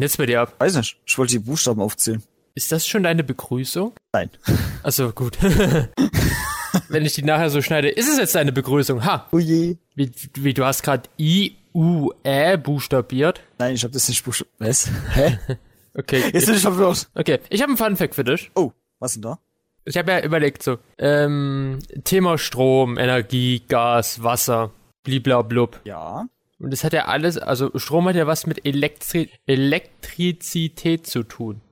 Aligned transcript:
denn 0.00 0.08
jetzt 0.08 0.18
bei 0.18 0.26
dir 0.26 0.40
ab? 0.40 0.54
Weiß 0.58 0.76
nicht. 0.76 0.96
Ich 1.04 1.18
wollte 1.18 1.32
die 1.32 1.38
Buchstaben 1.40 1.80
aufzählen. 1.80 2.22
Ist 2.54 2.72
das 2.72 2.86
schon 2.86 3.02
deine 3.02 3.22
Begrüßung? 3.24 3.92
Nein. 4.12 4.30
Also 4.82 5.12
gut. 5.12 5.36
Wenn 6.88 7.04
ich 7.04 7.12
die 7.12 7.22
nachher 7.22 7.50
so 7.50 7.60
schneide, 7.60 7.90
ist 7.90 8.08
es 8.08 8.16
jetzt 8.16 8.34
deine 8.34 8.50
Begrüßung? 8.50 9.04
Ha! 9.04 9.28
Oh 9.30 9.38
je. 9.38 9.76
Wie, 9.94 10.10
wie 10.34 10.54
du 10.54 10.64
hast 10.64 10.82
gerade 10.82 11.02
I, 11.18 11.56
U, 11.74 12.10
Ä 12.24 12.56
buchstabiert. 12.56 13.42
Nein, 13.58 13.74
ich 13.74 13.82
habe 13.82 13.92
das 13.92 14.08
nicht 14.08 14.24
buchstabiert. 14.24 14.54
Was? 14.58 14.88
Hä? 15.12 15.38
Okay. 15.92 16.22
Jetzt 16.32 16.46
bin 16.46 16.54
ich 16.54 16.62
verwirrt. 16.62 17.10
Okay, 17.16 17.40
ich 17.48 17.62
habe 17.62 17.70
einen 17.70 17.76
Funfact 17.76 18.14
für 18.14 18.22
dich. 18.22 18.52
Oh, 18.54 18.70
was 19.00 19.14
denn 19.14 19.22
da? 19.22 19.40
Ich 19.84 19.96
habe 19.96 20.12
ja 20.12 20.20
überlegt 20.22 20.62
so, 20.62 20.78
ähm, 20.98 21.80
Thema 22.04 22.38
Strom, 22.38 22.96
Energie, 22.96 23.64
Gas, 23.66 24.22
Wasser, 24.22 24.70
bliblablub. 25.02 25.80
Ja. 25.82 26.26
Und 26.60 26.72
das 26.72 26.84
hat 26.84 26.92
ja 26.92 27.06
alles, 27.06 27.38
also 27.38 27.70
Strom 27.76 28.06
hat 28.08 28.16
ja 28.16 28.26
was 28.26 28.46
mit 28.46 28.66
Elektri 28.66 29.30
Elektrizität 29.46 31.06
zu 31.06 31.22
tun. 31.22 31.62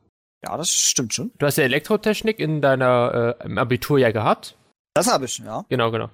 Ja, 0.42 0.56
das 0.56 0.72
stimmt 0.72 1.12
schon. 1.12 1.32
Du 1.38 1.46
hast 1.46 1.58
ja 1.58 1.64
Elektrotechnik 1.64 2.38
in 2.38 2.62
deiner 2.62 3.36
äh, 3.40 3.44
im 3.44 3.58
Abitur 3.58 3.98
ja 3.98 4.10
gehabt. 4.10 4.56
Das 4.94 5.12
habe 5.12 5.26
ich, 5.26 5.38
ja. 5.38 5.64
Genau, 5.68 5.90
genau. 5.90 6.10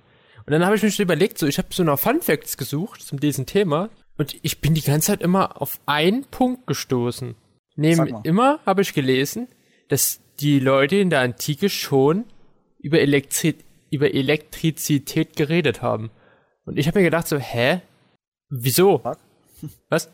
Und 0.46 0.51
dann 0.51 0.65
habe 0.65 0.77
ich 0.77 0.82
mir 0.82 0.91
schon 0.91 1.05
überlegt, 1.05 1.38
so 1.38 1.46
ich 1.46 1.59
habe 1.59 1.68
so 1.70 1.84
nach 1.84 1.98
Fun 1.98 2.20
Facts 2.20 2.56
gesucht 2.56 3.02
zum 3.02 3.20
diesem 3.20 3.46
Thema 3.46 3.91
und 4.18 4.37
ich 4.42 4.60
bin 4.60 4.74
die 4.74 4.82
ganze 4.82 5.09
Zeit 5.09 5.23
immer 5.23 5.60
auf 5.62 5.80
einen 5.87 6.24
Punkt 6.24 6.66
gestoßen. 6.66 7.34
Neben 7.77 8.20
immer 8.24 8.60
habe 8.66 8.82
ich 8.82 8.93
gelesen, 8.93 9.48
dass 9.88 10.20
die 10.41 10.59
Leute 10.59 10.96
in 10.96 11.10
der 11.10 11.20
Antike 11.20 11.68
schon 11.68 12.24
über, 12.79 13.01
Elektri 13.01 13.56
über 13.91 14.12
Elektrizität 14.12 15.37
geredet 15.37 15.82
haben. 15.82 16.10
Und 16.65 16.79
ich 16.79 16.87
habe 16.87 16.98
mir 16.98 17.04
gedacht 17.04 17.29
so, 17.29 17.38
hä? 17.38 17.80
Wieso? 18.48 18.99
Fuck. 18.99 19.18
Was? 19.88 20.10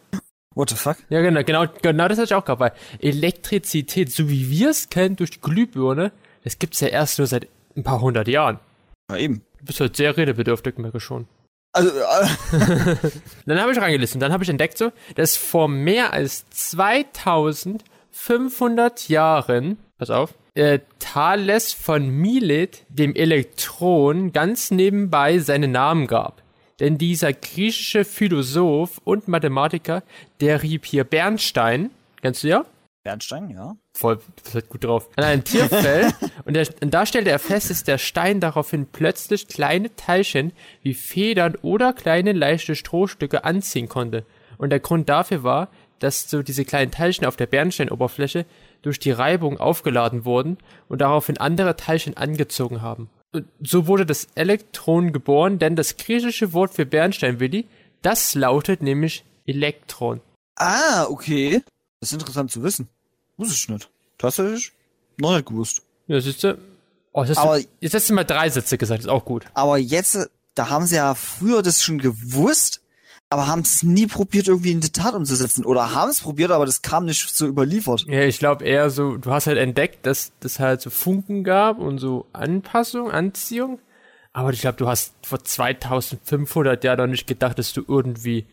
What 0.54 0.70
the 0.70 0.77
fuck? 0.77 0.96
Ja, 1.08 1.20
genau, 1.20 1.42
genau, 1.44 1.66
genau 1.80 2.08
das 2.08 2.18
hatte 2.18 2.27
ich 2.27 2.34
auch 2.34 2.44
gehabt, 2.44 2.60
weil 2.60 2.72
Elektrizität, 3.00 4.10
so 4.10 4.28
wie 4.28 4.50
wir 4.50 4.70
es 4.70 4.88
kennen 4.88 5.14
durch 5.16 5.30
die 5.30 5.41
Glühbirne, 5.41 6.12
das 6.44 6.58
gibt's 6.58 6.80
ja 6.80 6.88
erst 6.88 7.19
nur 7.19 7.27
seit 7.27 7.48
ein 7.77 7.84
paar 7.84 8.00
hundert 8.00 8.28
Jahren. 8.28 8.58
Ja, 9.10 9.16
eben. 9.16 9.42
Du 9.58 9.66
bist 9.66 9.80
halt 9.80 9.96
sehr 9.96 10.16
redebedürftig, 10.16 10.78
merke 10.78 11.00
schon. 11.00 11.27
Also, 11.72 11.91
äh, 11.91 12.27
Dann 13.46 13.60
habe 13.60 13.72
ich 13.72 13.78
reingelesen, 13.78 14.20
dann 14.20 14.32
habe 14.32 14.42
ich 14.42 14.50
entdeckt 14.50 14.76
so, 14.76 14.91
dass 15.14 15.36
vor 15.36 15.69
mehr 15.69 16.12
als 16.12 16.44
2500 16.50 19.08
Jahren, 19.08 19.78
pass 19.97 20.10
auf, 20.10 20.34
äh, 20.54 20.80
Thales 20.98 21.72
von 21.72 22.10
Milet 22.10 22.84
dem 22.88 23.14
Elektron 23.14 24.32
ganz 24.32 24.72
nebenbei 24.72 25.38
seinen 25.38 25.70
Namen 25.70 26.08
gab. 26.08 26.42
Denn 26.80 26.96
dieser 26.96 27.32
griechische 27.32 28.04
Philosoph 28.04 29.00
und 29.04 29.28
Mathematiker, 29.28 30.02
der 30.40 30.62
rieb 30.62 30.86
hier 30.86 31.04
Bernstein, 31.04 31.90
kennst 32.22 32.42
du 32.42 32.48
ja? 32.48 32.64
Bernstein, 33.02 33.50
ja. 33.50 33.76
Voll, 33.96 34.20
das 34.42 34.54
ist 34.54 34.68
gut 34.68 34.84
drauf. 34.84 35.08
An 35.16 35.24
ein 35.24 35.44
Tierfell 35.44 36.12
und, 36.44 36.54
der, 36.54 36.66
und 36.82 36.92
da 36.92 37.06
stellte 37.06 37.30
er 37.30 37.38
fest, 37.38 37.70
dass 37.70 37.84
der 37.84 37.98
Stein 37.98 38.40
daraufhin 38.40 38.86
plötzlich 38.86 39.48
kleine 39.48 39.94
Teilchen 39.96 40.52
wie 40.82 40.94
Federn 40.94 41.56
oder 41.62 41.92
kleine 41.92 42.32
leichte 42.32 42.74
Strohstücke 42.74 43.44
anziehen 43.44 43.88
konnte. 43.88 44.24
Und 44.58 44.70
der 44.70 44.80
Grund 44.80 45.08
dafür 45.08 45.42
war, 45.42 45.68
dass 45.98 46.28
so 46.28 46.42
diese 46.42 46.64
kleinen 46.64 46.90
Teilchen 46.90 47.26
auf 47.26 47.36
der 47.36 47.46
Bernsteinoberfläche 47.46 48.46
durch 48.82 48.98
die 48.98 49.10
Reibung 49.10 49.60
aufgeladen 49.60 50.24
wurden 50.24 50.58
und 50.88 51.00
daraufhin 51.00 51.38
andere 51.38 51.76
Teilchen 51.76 52.16
angezogen 52.16 52.82
haben. 52.82 53.10
So 53.62 53.86
wurde 53.86 54.06
das 54.06 54.26
Elektron 54.34 55.12
geboren, 55.12 55.58
denn 55.58 55.76
das 55.76 55.96
griechische 55.96 56.52
Wort 56.52 56.74
für 56.74 56.84
Bernstein, 56.86 57.38
Willi, 57.40 57.66
das 58.02 58.34
lautet 58.34 58.82
nämlich 58.82 59.24
Elektron. 59.46 60.20
Ah, 60.56 61.04
okay. 61.08 61.62
Das 62.00 62.10
ist 62.10 62.14
interessant 62.20 62.50
zu 62.50 62.62
wissen. 62.62 62.88
Wusste 63.36 63.54
ich 63.54 63.69
nicht. 63.69 63.88
Tatsächlich 64.19 64.72
noch 65.19 65.34
nicht 65.34 65.46
gewusst. 65.46 65.82
Ja, 66.08 66.20
siehst 66.20 66.42
du? 66.44 66.58
Oh, 67.12 67.22
jetzt, 67.22 67.30
hast 67.30 67.38
Aber- 67.38 67.60
du, 67.60 67.66
jetzt 67.80 67.94
hast 67.94 68.08
du 68.10 68.14
mal 68.14 68.24
drei 68.24 68.48
Sätze 68.50 68.78
gesagt, 68.78 69.00
ist 69.00 69.08
auch 69.08 69.24
gut. 69.24 69.46
Aber 69.54 69.78
jetzt, 69.78 70.28
da 70.54 70.69
haben 70.70 70.86
sie 70.86 70.96
ja 70.96 71.14
früher 71.14 71.62
das 71.62 71.82
schon 71.82 71.98
gewusst, 71.98 72.80
aber 73.30 73.46
haben 73.46 73.60
es 73.60 73.84
nie 73.84 74.08
probiert, 74.08 74.48
irgendwie 74.48 74.72
in 74.72 74.80
die 74.80 74.91
Tat 74.91 75.14
umzusetzen. 75.14 75.64
Oder 75.64 75.94
haben 75.94 76.10
es 76.10 76.20
probiert, 76.20 76.50
aber 76.50 76.66
das 76.66 76.82
kam 76.82 77.04
nicht 77.04 77.34
so 77.34 77.46
überliefert. 77.46 78.04
Ja, 78.08 78.22
ich 78.22 78.41
glaube 78.41 78.64
eher 78.64 78.91
so, 78.91 79.16
du 79.16 79.30
hast 79.30 79.46
halt 79.46 79.56
entdeckt, 79.56 80.04
dass 80.04 80.32
das 80.41 80.58
halt 80.58 80.80
so 80.80 80.91
Funken 80.91 81.44
gab 81.44 81.78
und 81.78 81.98
so 81.98 82.26
Anpassung, 82.32 83.10
Anziehung. 83.10 83.78
Aber 84.32 84.52
ich 84.52 84.60
glaube, 84.60 84.78
du 84.78 84.88
hast 84.88 85.14
vor 85.22 85.42
2500 85.42 86.82
Jahren 86.82 86.98
noch 86.98 87.06
nicht 87.06 87.28
gedacht, 87.28 87.58
dass 87.58 87.72
du 87.72 87.82
irgendwie 87.86 88.46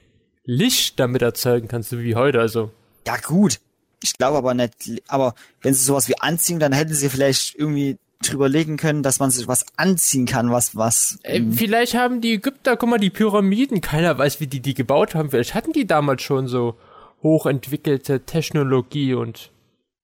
Licht 0.43 0.99
damit 0.99 1.23
erzeugen 1.23 1.67
kannst, 1.67 1.89
so 1.89 1.99
wie 1.99 2.15
heute. 2.15 2.39
Also, 2.39 2.71
Ja, 3.05 3.17
gut. 3.17 3.59
Ich 4.03 4.13
glaube 4.13 4.37
aber 4.37 4.53
nicht, 4.53 5.01
aber 5.07 5.33
wenn 5.61 5.73
sie 5.73 5.83
sowas 5.83 6.07
wie 6.07 6.19
anziehen, 6.19 6.59
dann 6.59 6.71
hätten 6.71 6.93
sie 6.93 7.09
vielleicht 7.09 7.55
irgendwie 7.55 7.97
drüber 8.21 8.49
legen 8.49 8.77
können, 8.77 9.03
dass 9.03 9.19
man 9.19 9.31
sich 9.31 9.47
was 9.47 9.65
anziehen 9.77 10.25
kann, 10.25 10.51
was, 10.51 10.75
was. 10.75 11.19
ey, 11.23 11.45
vielleicht 11.51 11.93
haben 11.95 12.21
die 12.21 12.33
Ägypter, 12.33 12.77
guck 12.77 12.89
mal, 12.89 12.97
die 12.97 13.09
Pyramiden, 13.09 13.81
keiner 13.81 14.17
weiß, 14.17 14.39
wie 14.39 14.47
die 14.47 14.59
die 14.59 14.73
gebaut 14.73 15.15
haben. 15.15 15.29
Vielleicht 15.29 15.53
hatten 15.53 15.73
die 15.73 15.85
damals 15.85 16.21
schon 16.21 16.47
so 16.47 16.75
hochentwickelte 17.23 18.21
Technologie 18.21 19.13
und 19.13 19.51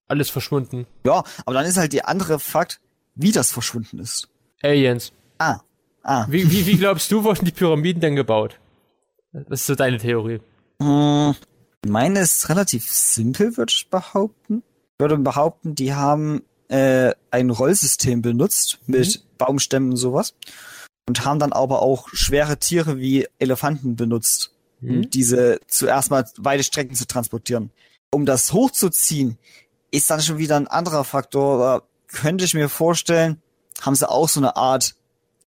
alles 0.07 0.29
verschwunden. 0.29 0.85
Ja, 1.06 1.24
aber 1.46 1.53
dann 1.53 1.66
ist 1.66 1.78
halt 1.78 1.94
die 1.94 2.03
andere 2.03 2.40
Fakt, 2.40 2.79
wie 3.16 3.31
das 3.31 3.51
verschwunden 3.51 4.00
ist. 4.00 4.30
Aliens. 4.62 5.12
Ah, 5.38 5.59
ah. 6.03 6.25
Wie, 6.30 6.50
wie, 6.51 6.66
wie 6.66 6.78
glaubst 6.78 7.12
du, 7.12 7.24
wurden 7.24 7.45
die 7.45 7.51
Pyramiden 7.51 8.01
denn 8.01 8.16
gebaut? 8.16 8.59
Was 9.31 9.62
ist 9.62 9.68
so 9.68 9.75
deine 9.75 9.97
Theorie? 9.97 10.40
Hm, 10.80 11.35
meine 11.88 12.19
ist 12.19 12.50
relativ 12.50 12.88
simpel, 12.88 13.57
würde 13.57 13.74
ich 13.75 13.90
behaupten. 13.90 14.63
Ich 14.94 15.00
würde 15.00 15.18
behaupten, 15.18 15.75
die 15.75 15.94
haben 15.94 16.44
äh, 16.73 17.13
ein 17.31 17.50
Rollsystem 17.50 18.22
benutzt 18.22 18.79
mit 18.88 19.23
Baumstämmen 19.38 19.91
und 19.91 19.97
sowas 19.97 20.34
und 21.07 21.23
haben 21.25 21.39
dann 21.39 21.53
aber 21.53 21.81
auch 21.81 22.07
schwere 22.13 22.57
Tiere 22.57 22.97
wie 22.97 23.28
Elefanten 23.39 23.95
benutzt, 23.95 24.51
um 24.81 24.97
Mhm. 24.97 25.09
diese 25.12 25.59
zuerst 25.67 26.09
mal 26.12 26.25
weite 26.38 26.63
Strecken 26.63 26.95
zu 26.95 27.06
transportieren. 27.06 27.72
Um 28.12 28.25
das 28.25 28.53
hochzuziehen, 28.53 29.38
ist 29.91 30.09
dann 30.09 30.22
schon 30.22 30.38
wieder 30.39 30.56
ein 30.56 30.67
anderer 30.67 31.03
Faktor. 31.03 31.53
Aber 31.63 31.88
könnte 32.07 32.44
ich 32.45 32.53
mir 32.53 32.69
vorstellen, 32.69 33.41
haben 33.81 33.95
sie 33.95 34.09
auch 34.09 34.28
so 34.29 34.39
eine 34.39 34.56
Art 34.56 34.95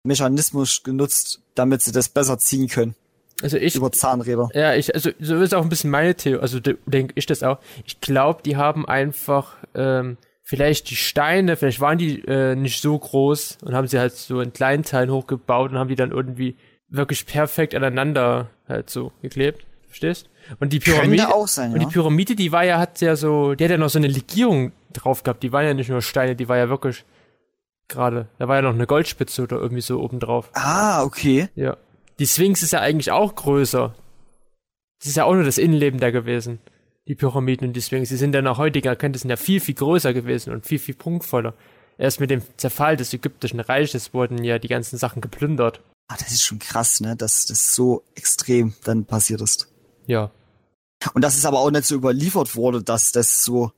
Mechanismus 0.03 0.83
genutzt, 0.83 1.41
damit 1.55 1.81
sie 1.81 1.91
das 1.91 2.09
besser 2.09 2.37
ziehen 2.37 2.67
können 2.67 2.95
Also 3.41 3.57
ich, 3.57 3.75
über 3.75 3.91
Zahnräder. 3.91 4.49
Ja, 4.53 4.73
ich, 4.75 4.93
also 4.93 5.09
so 5.19 5.35
ist 5.41 5.53
auch 5.53 5.63
ein 5.63 5.69
bisschen 5.69 5.89
meine 5.89 6.15
Theorie, 6.15 6.41
also 6.41 6.59
de- 6.59 6.77
denke 6.85 7.13
ich 7.15 7.25
das 7.25 7.43
auch. 7.43 7.59
Ich 7.85 7.99
glaube, 8.01 8.41
die 8.43 8.55
haben 8.57 8.85
einfach 8.87 9.55
ähm, 9.73 10.17
vielleicht 10.45 10.89
die 10.91 10.95
Steine, 10.95 11.57
vielleicht 11.57 11.81
waren 11.81 11.97
die 11.97 12.23
äh, 12.25 12.55
nicht 12.55 12.81
so 12.81 12.97
groß 12.97 13.57
und 13.63 13.73
haben 13.73 13.87
sie 13.87 13.99
halt 13.99 14.13
so 14.13 14.39
in 14.39 14.53
kleinen 14.53 14.83
Teilen 14.83 15.11
hochgebaut 15.11 15.71
und 15.71 15.77
haben 15.77 15.89
die 15.89 15.95
dann 15.95 16.11
irgendwie 16.11 16.55
wirklich 16.87 17.25
perfekt 17.25 17.75
aneinander 17.75 18.49
halt 18.69 18.89
so 18.89 19.11
geklebt. 19.21 19.65
Verstehst? 19.87 20.29
Und 20.59 20.71
die 20.71 20.79
Pyramide, 20.79 21.27
sein, 21.47 21.73
und 21.73 21.81
ja. 21.81 21.87
die 21.87 21.93
Pyramide, 21.93 22.35
die 22.35 22.51
war 22.51 22.63
ja, 22.63 22.77
hat 22.77 23.01
ja 23.01 23.15
so, 23.15 23.55
die 23.55 23.63
hat 23.63 23.71
ja 23.71 23.77
noch 23.77 23.89
so 23.89 23.97
eine 23.97 24.07
Legierung 24.07 24.71
drauf 24.93 25.23
gehabt. 25.23 25.41
Die 25.41 25.51
war 25.51 25.63
ja 25.63 25.73
nicht 25.73 25.89
nur 25.89 26.01
Steine, 26.01 26.35
die 26.35 26.47
war 26.47 26.57
ja 26.57 26.69
wirklich 26.69 27.05
gerade, 27.87 28.27
da 28.37 28.47
war 28.47 28.57
ja 28.57 28.61
noch 28.61 28.73
eine 28.73 28.85
Goldspitze 28.85 29.43
oder 29.43 29.57
irgendwie 29.57 29.81
so 29.81 29.99
oben 29.99 30.19
drauf. 30.19 30.49
Ah, 30.53 31.03
okay. 31.03 31.49
Ja. 31.55 31.77
Die 32.19 32.27
Sphinx 32.27 32.61
ist 32.61 32.73
ja 32.73 32.81
eigentlich 32.81 33.11
auch 33.11 33.33
größer. 33.33 33.95
Das 34.99 35.07
ist 35.07 35.17
ja 35.17 35.23
auch 35.23 35.33
nur 35.33 35.43
das 35.43 35.57
Innenleben 35.57 35.99
da 35.99 36.11
gewesen. 36.11 36.59
Die 37.07 37.15
Pyramiden 37.15 37.67
und 37.67 37.73
die 37.73 37.81
Sphinx. 37.81 38.09
Die 38.09 38.15
sind 38.17 38.33
ja 38.33 38.41
nach 38.41 38.57
heutiger 38.57 38.89
Erkenntnis 38.89 39.23
ja 39.23 39.35
viel, 39.35 39.59
viel 39.59 39.75
größer 39.75 40.13
gewesen 40.13 40.51
und 40.53 40.65
viel, 40.65 40.79
viel 40.79 40.95
prunkvoller. 40.95 41.53
Erst 41.97 42.19
mit 42.19 42.29
dem 42.29 42.41
Zerfall 42.57 42.97
des 42.97 43.13
ägyptischen 43.13 43.59
Reiches 43.59 44.13
wurden 44.13 44.43
ja 44.43 44.59
die 44.59 44.67
ganzen 44.67 44.97
Sachen 44.97 45.21
geplündert. 45.21 45.81
Ah, 46.07 46.15
das 46.19 46.31
ist 46.31 46.41
schon 46.43 46.59
krass, 46.59 46.99
ne, 47.01 47.15
dass 47.15 47.45
das 47.45 47.73
so 47.75 48.03
extrem 48.15 48.73
dann 48.83 49.05
passiert 49.05 49.41
ist. 49.41 49.67
Ja. 50.07 50.31
Und 51.13 51.23
dass 51.23 51.37
es 51.37 51.45
aber 51.45 51.59
auch 51.59 51.71
nicht 51.71 51.85
so 51.85 51.95
überliefert 51.95 52.55
wurde, 52.55 52.81
dass 52.83 53.11
das 53.11 53.43
so 53.43 53.71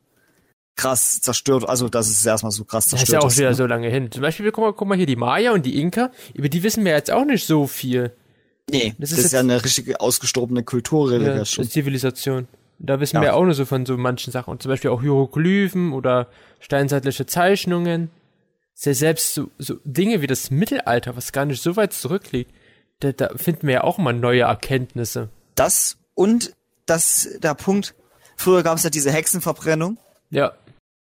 krass 0.75 1.19
zerstört, 1.21 1.67
also 1.67 1.89
dass 1.89 2.07
es 2.09 2.25
erstmal 2.25 2.51
so 2.51 2.63
krass 2.63 2.85
Das 2.85 2.99
zerstört 2.99 3.07
ist 3.09 3.13
ja 3.13 3.19
auch 3.27 3.31
ist. 3.31 3.37
wieder 3.37 3.49
ne? 3.49 3.55
so 3.55 3.65
lange 3.65 3.89
hin. 3.89 4.11
Zum 4.11 4.21
Beispiel, 4.21 4.51
guck 4.51 4.63
mal, 4.63 4.73
guck 4.73 4.87
mal 4.87 4.97
hier, 4.97 5.05
die 5.05 5.15
Maya 5.15 5.51
und 5.51 5.65
die 5.65 5.79
Inka, 5.81 6.11
über 6.33 6.49
die 6.49 6.63
wissen 6.63 6.85
wir 6.85 6.93
jetzt 6.93 7.11
auch 7.11 7.25
nicht 7.25 7.45
so 7.45 7.67
viel. 7.67 8.15
Nee, 8.69 8.95
Das 8.99 9.09
das 9.11 9.11
ist 9.11 9.17
ist, 9.17 9.23
jetzt- 9.25 9.31
ja 9.33 9.39
eine 9.41 9.63
richtige 9.63 9.99
ausgestorbene 9.99 10.61
Ja, 10.61 10.65
Kulturrelegation. 10.65 11.65
das 11.65 11.73
Zivilisation. 11.73 12.47
Da 12.79 12.99
wissen 12.99 13.17
Ja. 13.17 13.21
wir 13.21 13.35
auch 13.35 13.43
nur 13.43 13.53
so 13.53 13.65
von 13.65 13.85
so 13.85 13.97
manchen 13.97 14.31
Sachen. 14.31 14.51
Und 14.51 14.61
zum 14.61 14.69
Beispiel 14.69 14.91
auch 14.91 15.01
Hieroglyphen 15.01 15.93
oder 15.93 16.27
steinzeitliche 16.59 17.25
Zeichnungen. 17.25 18.11
Sehr 18.73 18.93
selbst 18.93 19.33
so, 19.33 19.49
so 19.57 19.75
Dinge 19.83 20.21
wie 20.21 20.27
das 20.27 20.51
Mittelalter, 20.51 21.15
was 21.15 21.31
gar 21.31 21.45
nicht 21.45 21.61
so 21.63 21.75
weit 21.75 21.93
zurückliegt, 21.93 22.51
da, 22.99 23.11
da 23.11 23.29
finden 23.35 23.65
wir 23.67 23.73
ja 23.75 23.83
auch 23.83 23.97
mal 23.97 24.13
neue 24.13 24.41
Erkenntnisse. 24.41 25.29
Das 25.55 25.97
und 26.13 26.53
das 26.85 27.27
der 27.41 27.55
Punkt, 27.55 27.95
früher 28.35 28.61
gab 28.61 28.77
es 28.77 28.83
ja 28.83 28.91
diese 28.91 29.11
Hexenverbrennung 29.11 29.97
Ja, 30.29 30.53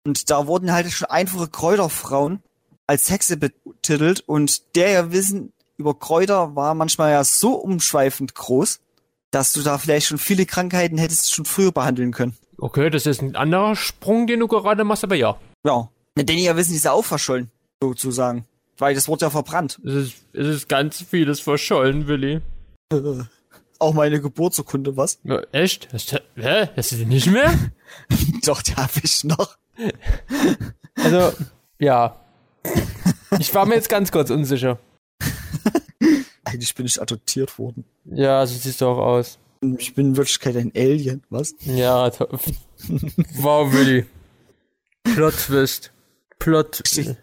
und 0.07 0.31
da 0.31 0.47
wurden 0.47 0.73
halt 0.73 0.91
schon 0.93 1.09
einfache 1.11 1.49
Kräuterfrauen 1.49 2.43
als 2.87 3.11
Hexe 3.11 3.37
betitelt 3.37 4.21
und 4.21 4.77
der 4.77 4.91
ja 4.91 5.13
Wissen 5.13 5.53
über 5.77 5.99
Kräuter 5.99 6.55
war 6.55 6.75
manchmal 6.75 7.11
ja 7.11 7.25
so 7.25 7.55
umschweifend 7.55 8.35
groß, 8.37 8.81
dass 9.35 9.53
du 9.53 9.63
da 9.63 9.79
vielleicht 9.79 10.07
schon 10.07 10.19
viele 10.19 10.47
Krankheiten 10.47 10.97
hättest 10.97 11.35
schon 11.35 11.45
früher 11.45 11.73
behandeln 11.73 12.13
können. 12.13 12.37
Okay, 12.59 12.89
das 12.89 13.05
ist 13.05 13.21
ein 13.21 13.35
anderer 13.35 13.75
Sprung, 13.75 14.29
den 14.29 14.39
du 14.41 14.47
gerade 14.47 14.85
machst, 14.85 15.03
aber 15.03 15.17
ja. 15.17 15.39
Ja. 15.67 15.89
Denn 16.17 16.39
ja 16.39 16.57
wissen, 16.57 16.71
die 16.71 16.77
ist 16.77 16.85
ja 16.85 16.93
auch 16.93 17.05
verschollen, 17.05 17.51
sozusagen. 17.83 18.45
Weil 18.79 18.95
das 18.95 19.09
wurde 19.09 19.27
ja 19.27 19.31
verbrannt. 19.31 19.81
Es 19.85 19.95
ist, 19.95 20.15
es 20.33 20.47
ist 20.47 20.69
ganz 20.69 21.03
vieles 21.03 21.41
verschollen, 21.41 22.07
Willi. 22.07 22.41
Auch 23.81 23.93
meine 23.93 24.21
Geburtsurkunde, 24.21 24.97
was? 24.97 25.19
Ja, 25.25 25.43
echt? 25.51 25.93
Hast 25.93 26.13
du, 26.13 26.23
hä? 26.37 26.69
Hast 26.77 26.93
du 26.93 26.97
die 26.97 27.05
nicht 27.05 27.27
mehr? 27.27 27.53
Doch, 28.45 28.63
die 28.63 28.75
hab 28.77 28.97
ich 29.03 29.25
noch. 29.25 29.57
Also, 30.95 31.33
ja. 31.81 32.21
Ich 33.41 33.53
war 33.53 33.67
mir 33.67 33.75
jetzt 33.75 33.89
ganz 33.89 34.13
kurz 34.13 34.31
unsicher. 34.31 34.79
Eigentlich 36.45 36.75
bin 36.77 36.87
ich 36.87 37.03
adoptiert 37.03 37.59
worden. 37.59 37.85
Ja, 38.15 38.47
so 38.47 38.55
siehst 38.57 38.81
du 38.81 38.87
auch 38.87 38.99
aus. 38.99 39.39
Ich 39.79 39.95
bin 39.95 40.09
in 40.09 40.17
Wirklichkeit 40.17 40.57
ein 40.57 40.73
Alien, 40.77 41.23
was? 41.31 41.55
Ja, 41.61 42.11
to- 42.11 42.29
wow, 43.37 43.73
Willi. 43.73 44.05
Plot 45.03 45.35
Twist. 45.47 45.93
Plot, 46.39 46.81
Richtig, 46.85 47.17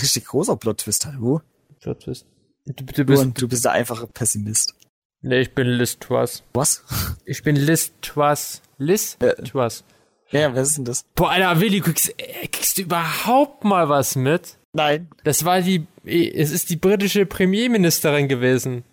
richtig 0.00 0.24
großer 0.26 0.56
Plot-Twist, 0.56 1.06
hallo? 1.06 1.40
Plot 1.80 2.00
Twist. 2.04 2.26
Du, 2.66 2.84
du 2.84 3.04
bist, 3.04 3.22
Und 3.22 3.40
du 3.40 3.48
bist 3.48 3.64
der 3.64 3.72
einfache 3.72 4.06
Pessimist. 4.06 4.74
nee, 5.22 5.40
ich 5.40 5.54
bin 5.54 5.66
Liz 5.66 5.98
Truss. 5.98 6.42
Was? 6.54 6.82
Ich 7.24 7.42
bin 7.42 7.56
Liz 7.56 7.92
Truss. 8.00 8.62
Liz 8.78 9.16
Äh. 9.20 9.34
Truss. 9.42 9.82
Ja, 10.30 10.54
was 10.54 10.68
ist 10.68 10.78
denn 10.78 10.84
das? 10.84 11.04
Boah, 11.14 11.30
Alter, 11.30 11.60
Willi, 11.60 11.80
kriegst, 11.80 12.14
kriegst 12.52 12.78
du 12.78 12.82
überhaupt 12.82 13.64
mal 13.64 13.88
was 13.88 14.14
mit? 14.16 14.56
Nein. 14.72 15.08
Das 15.24 15.44
war 15.44 15.60
die, 15.60 15.86
es 16.04 16.50
ist 16.50 16.70
die 16.70 16.76
britische 16.76 17.26
Premierministerin 17.26 18.28
gewesen, 18.28 18.84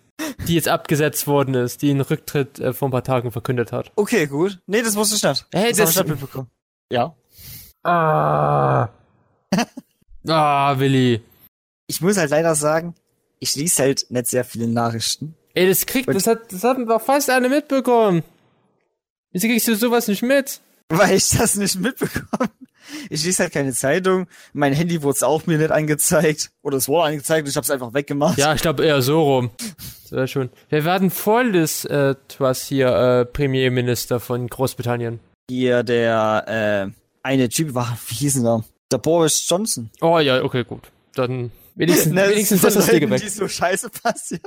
die 0.46 0.54
jetzt 0.54 0.68
abgesetzt 0.68 1.26
worden 1.26 1.54
ist, 1.54 1.82
die 1.82 1.90
einen 1.90 2.00
Rücktritt 2.00 2.58
äh, 2.58 2.72
vor 2.72 2.88
ein 2.88 2.92
paar 2.92 3.04
Tagen 3.04 3.30
verkündet 3.30 3.72
hat. 3.72 3.92
Okay, 3.96 4.26
gut. 4.26 4.60
Nee, 4.66 4.82
das 4.82 4.96
wusste 4.96 5.16
ich 5.16 5.22
nicht. 5.22 5.46
Hey, 5.52 5.70
das, 5.70 5.78
das- 5.78 5.90
ich 5.90 5.96
nicht 6.02 6.08
mitbekommen. 6.10 6.50
Ja. 6.90 7.14
Ah. 7.84 8.88
ah, 10.28 10.78
Willi. 10.78 11.22
Ich 11.86 12.00
muss 12.00 12.16
halt 12.16 12.30
leider 12.30 12.54
sagen, 12.54 12.94
ich 13.38 13.54
lese 13.56 13.82
halt 13.82 14.06
nicht 14.10 14.26
sehr 14.28 14.44
viele 14.44 14.68
Nachrichten. 14.68 15.34
Ey, 15.54 15.68
das 15.68 15.84
kriegt, 15.84 16.08
das 16.08 16.26
hat, 16.26 16.52
das 16.52 16.64
haben 16.64 16.86
doch 16.86 17.02
fast 17.02 17.28
alle 17.28 17.48
mitbekommen. 17.48 18.22
Wieso 19.32 19.48
kriegst 19.48 19.68
du 19.68 19.74
sowas 19.74 20.08
nicht 20.08 20.22
mit? 20.22 20.60
Weil 20.98 21.16
ich 21.16 21.30
das 21.30 21.56
nicht 21.56 21.80
mitbekomme. 21.80 22.50
Ich 23.08 23.24
lese 23.24 23.44
halt 23.44 23.52
keine 23.52 23.72
Zeitung. 23.72 24.26
Mein 24.52 24.72
Handy 24.74 25.02
wurde 25.02 25.16
es 25.16 25.22
auch 25.22 25.46
mir 25.46 25.56
nicht 25.56 25.70
angezeigt. 25.70 26.50
Oder 26.62 26.76
es 26.76 26.88
wurde 26.88 27.04
angezeigt 27.08 27.46
und 27.46 27.50
ich 27.50 27.56
habe 27.56 27.64
es 27.64 27.70
einfach 27.70 27.94
weggemacht. 27.94 28.36
Ja, 28.38 28.54
ich 28.54 28.60
glaube 28.62 28.84
eher 28.84 29.00
so 29.00 29.22
rum. 29.22 29.50
Das 30.02 30.12
wäre 30.12 30.28
schon. 30.28 30.50
Wir 30.68 30.84
werden 30.84 31.10
voll 31.10 31.48
Liz 31.48 31.84
äh, 31.86 32.14
Truss 32.28 32.62
hier, 32.64 32.88
äh, 32.88 33.24
Premierminister 33.24 34.20
von 34.20 34.46
Großbritannien. 34.48 35.20
Hier 35.48 35.82
der, 35.82 36.90
äh, 36.92 36.92
eine 37.22 37.48
Typ 37.48 37.74
war, 37.74 37.96
wie 38.08 38.14
hieß 38.16 38.34
denn 38.34 38.44
der? 38.44 38.64
Der 38.90 38.98
Boris 38.98 39.48
Johnson. 39.48 39.90
Oh 40.02 40.18
ja, 40.18 40.42
okay, 40.42 40.64
gut. 40.64 40.90
Dann 41.14 41.52
wenigstens, 41.74 42.12
Ne, 42.12 42.28
wenigstens 42.28 42.60
das 42.60 42.76
ist 42.76 42.92
Leuten, 42.92 43.10
weg. 43.10 43.22
die 43.22 43.28
so 43.28 43.48
scheiße 43.48 43.88
passiert. 43.90 44.42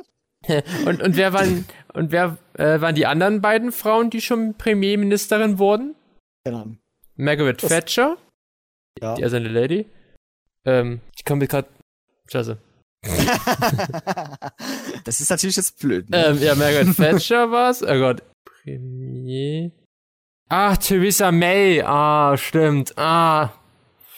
Und, 0.85 1.01
und 1.01 1.15
wer 1.15 1.33
waren, 1.33 1.65
und 1.93 2.11
wer 2.11 2.37
äh, 2.53 2.79
waren 2.79 2.93
die 2.93 3.07
anderen 3.07 3.41
beiden 3.41 3.71
Frauen, 3.71 4.11
die 4.11 4.21
schon 4.21 4.53
Premierministerin 4.53 5.57
wurden? 5.57 5.95
Keine 6.45 6.57
Ahnung. 6.61 6.77
Margaret 7.15 7.61
Das- 7.63 7.69
Thatcher, 7.69 8.17
Ja. 9.01 9.15
die 9.15 9.25
eine 9.25 9.49
Lady. 9.49 9.87
Ähm, 10.65 11.01
ich 11.15 11.25
komme 11.25 11.39
mir 11.39 11.47
gerade. 11.47 11.67
Scheiße. 12.31 12.57
das 15.03 15.19
ist 15.19 15.29
natürlich 15.29 15.55
jetzt 15.57 15.79
blöd. 15.79 16.09
Ne? 16.09 16.25
Ähm, 16.25 16.39
ja, 16.41 16.55
Margaret 16.55 16.95
Thatcher 16.95 17.51
war's. 17.51 17.83
Oh 17.83 17.97
Gott. 17.99 18.23
Premier. 18.63 19.71
Ah, 20.49 20.75
Theresa 20.75 21.31
May. 21.31 21.81
Ah, 21.81 22.35
stimmt. 22.37 22.97
Ah, 22.97 23.53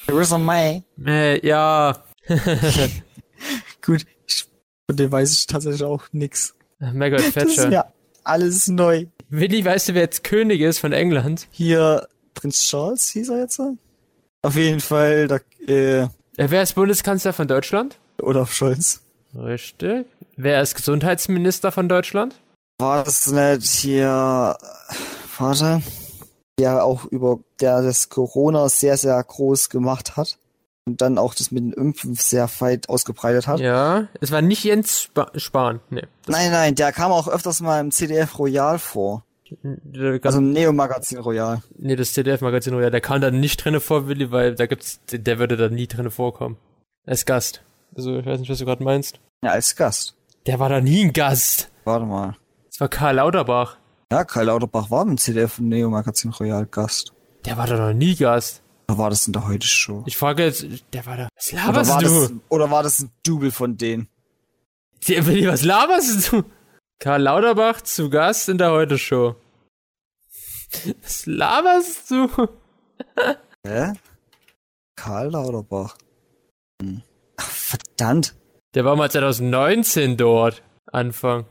Theresa 0.06 0.38
May. 0.38 0.84
May, 0.96 1.40
ja. 1.46 2.02
Gut, 3.82 4.06
ich, 4.26 4.46
von 4.90 4.96
dem 4.98 5.12
weiß 5.12 5.32
ich 5.34 5.48
tatsächlich 5.48 5.84
auch 5.84 6.04
nix. 6.12 6.56
Margaret 6.80 7.36
Das 7.36 7.44
ist 7.46 7.56
Thatcher. 7.56 7.70
mir 7.70 7.86
alles 8.24 8.68
neu. 8.68 9.06
Willi, 9.30 9.64
weißt 9.66 9.90
du, 9.90 9.94
wer 9.94 10.02
jetzt 10.04 10.24
König 10.24 10.62
ist 10.62 10.80
von 10.80 10.94
England? 10.94 11.48
Hier, 11.52 12.08
Prinz 12.38 12.60
Charles 12.62 13.08
hieß 13.10 13.30
er 13.30 13.40
jetzt? 13.40 13.60
Auf 14.44 14.56
jeden 14.56 14.80
Fall, 14.80 15.28
da, 15.28 15.40
äh, 15.68 16.02
Äh, 16.02 16.08
Wer 16.38 16.62
ist 16.62 16.76
Bundeskanzler 16.76 17.34
von 17.34 17.48
Deutschland? 17.48 17.98
Olaf 18.22 18.54
Scholz. 18.54 19.02
Richtig. 19.36 20.06
Wer 20.36 20.62
ist 20.62 20.76
Gesundheitsminister 20.76 21.72
von 21.72 21.90
Deutschland? 21.90 22.36
War 22.80 23.04
das 23.04 23.26
nicht 23.28 23.66
hier, 23.68 24.56
Vater? 25.28 25.82
Der 26.60 26.84
auch 26.84 27.06
über, 27.06 27.40
der 27.60 27.82
das 27.82 28.10
Corona 28.10 28.70
sehr, 28.70 28.98
sehr 28.98 29.22
groß 29.24 29.70
gemacht 29.70 30.16
hat. 30.16 30.38
Und 30.86 31.02
dann 31.02 31.18
auch 31.18 31.34
das 31.34 31.52
mit 31.52 31.64
dem 31.64 31.74
Impfen 31.74 32.14
sehr 32.16 32.50
weit 32.60 32.88
ausgebreitet 32.88 33.48
hat. 33.48 33.60
Ja, 33.60 34.08
es 34.22 34.32
war 34.32 34.42
nicht 34.42 34.64
Jens 34.64 35.02
Spa 35.02 35.30
Spahn. 35.36 35.82
Nee. 35.90 36.04
Nein, 36.28 36.52
nein, 36.52 36.76
der 36.76 36.94
kam 36.94 37.12
auch 37.12 37.28
öfters 37.28 37.60
mal 37.60 37.80
im 37.82 37.92
CDF 37.92 38.40
Royal 38.40 38.80
vor. 38.80 39.24
Also 40.24 40.42
Neo-Magazin 40.42 41.20
Royal. 41.20 41.62
nee, 41.78 41.96
das 41.96 42.14
CDF-Magazin, 42.14 42.74
oh 42.74 42.82
ja, 42.82 42.90
der 42.90 43.02
kam 43.02 43.22
da 43.22 43.32
nicht 43.32 43.64
drinne 43.64 43.80
vor, 43.80 44.08
Willi, 44.08 44.32
weil 44.32 44.56
da 44.56 44.66
gibt's, 44.66 45.00
der 45.12 45.40
würde 45.40 45.58
da 45.58 45.70
nie 45.70 45.88
drinne 45.88 46.12
vorkommen. 46.12 46.58
Als 47.06 47.26
Gast. 47.26 47.64
Also, 47.96 48.18
ich 48.20 48.26
weiß 48.26 48.40
nicht, 48.40 48.50
was 48.50 48.58
du 48.60 48.66
gerade 48.66 48.84
meinst. 48.84 49.20
Ja, 49.44 49.52
als 49.52 49.76
Gast. 49.76 50.16
Der 50.46 50.60
war 50.60 50.70
da 50.70 50.82
nie 50.82 51.06
ein 51.06 51.14
Gast. 51.14 51.70
Warte 51.86 52.06
mal. 52.06 52.36
Das 52.70 52.80
war 52.82 52.90
Karl 52.90 53.16
Lauterbach. 53.16 53.78
Ja, 54.12 54.24
Karl 54.24 54.46
Lauterbach 54.46 54.92
war 54.92 55.04
im 55.04 55.18
CDF 55.18 55.60
und 55.60 55.70
Neo-Magazin 55.70 56.32
Royal 56.32 56.66
Gast. 56.66 57.14
Der 57.46 57.58
war 57.58 57.68
da 57.68 57.78
noch 57.78 57.94
nie 57.98 58.16
Gast. 58.16 58.62
Oder 58.90 58.98
war 58.98 59.10
das 59.10 59.28
in 59.28 59.34
der 59.34 59.48
Heute-Show? 59.48 60.04
Ich 60.06 60.16
frage 60.18 60.44
jetzt, 60.46 60.66
der 60.94 61.06
war 61.06 61.18
da. 61.18 61.30
Was 61.36 61.54
Oder 61.54 61.62
laberst 61.66 61.92
war, 61.92 62.02
du? 62.02 62.08
das, 62.08 62.32
oder 62.50 62.72
war 62.72 62.84
das 62.84 63.00
ein 63.02 63.12
Double 63.26 63.52
von 63.52 63.78
denen? 63.78 64.08
Der 65.08 65.26
Willi, 65.26 65.48
was 65.48 65.64
laberst 65.64 66.32
du? 66.32 66.44
Karl 67.00 67.22
Lauterbach 67.24 67.82
zu 67.82 68.10
Gast 68.10 68.50
in 68.50 68.58
der 68.58 68.72
Heute-Show. 68.72 69.36
Was 71.02 71.26
laberst 71.26 72.10
du? 72.12 72.28
Hä? 73.66 73.94
Karl 74.96 75.30
Lauterbach. 75.32 75.98
Hm. 76.82 77.02
Ach, 77.38 77.50
verdammt. 77.50 78.36
Der 78.74 78.84
war 78.84 78.96
mal 78.96 79.10
2019 79.12 80.18
dort. 80.18 80.64
Anfang. 80.92 81.46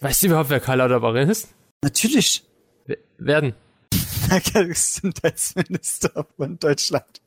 Weißt 0.00 0.22
du 0.22 0.28
überhaupt, 0.28 0.50
wer 0.50 0.60
Karl 0.60 0.78
Lauterbach 0.78 1.14
ist? 1.14 1.48
Natürlich. 1.82 2.44
W- 2.86 2.96
Werden. 3.18 3.54
Gesundheitsminister 4.52 6.26
von 6.36 6.58
Deutschland. 6.58 7.20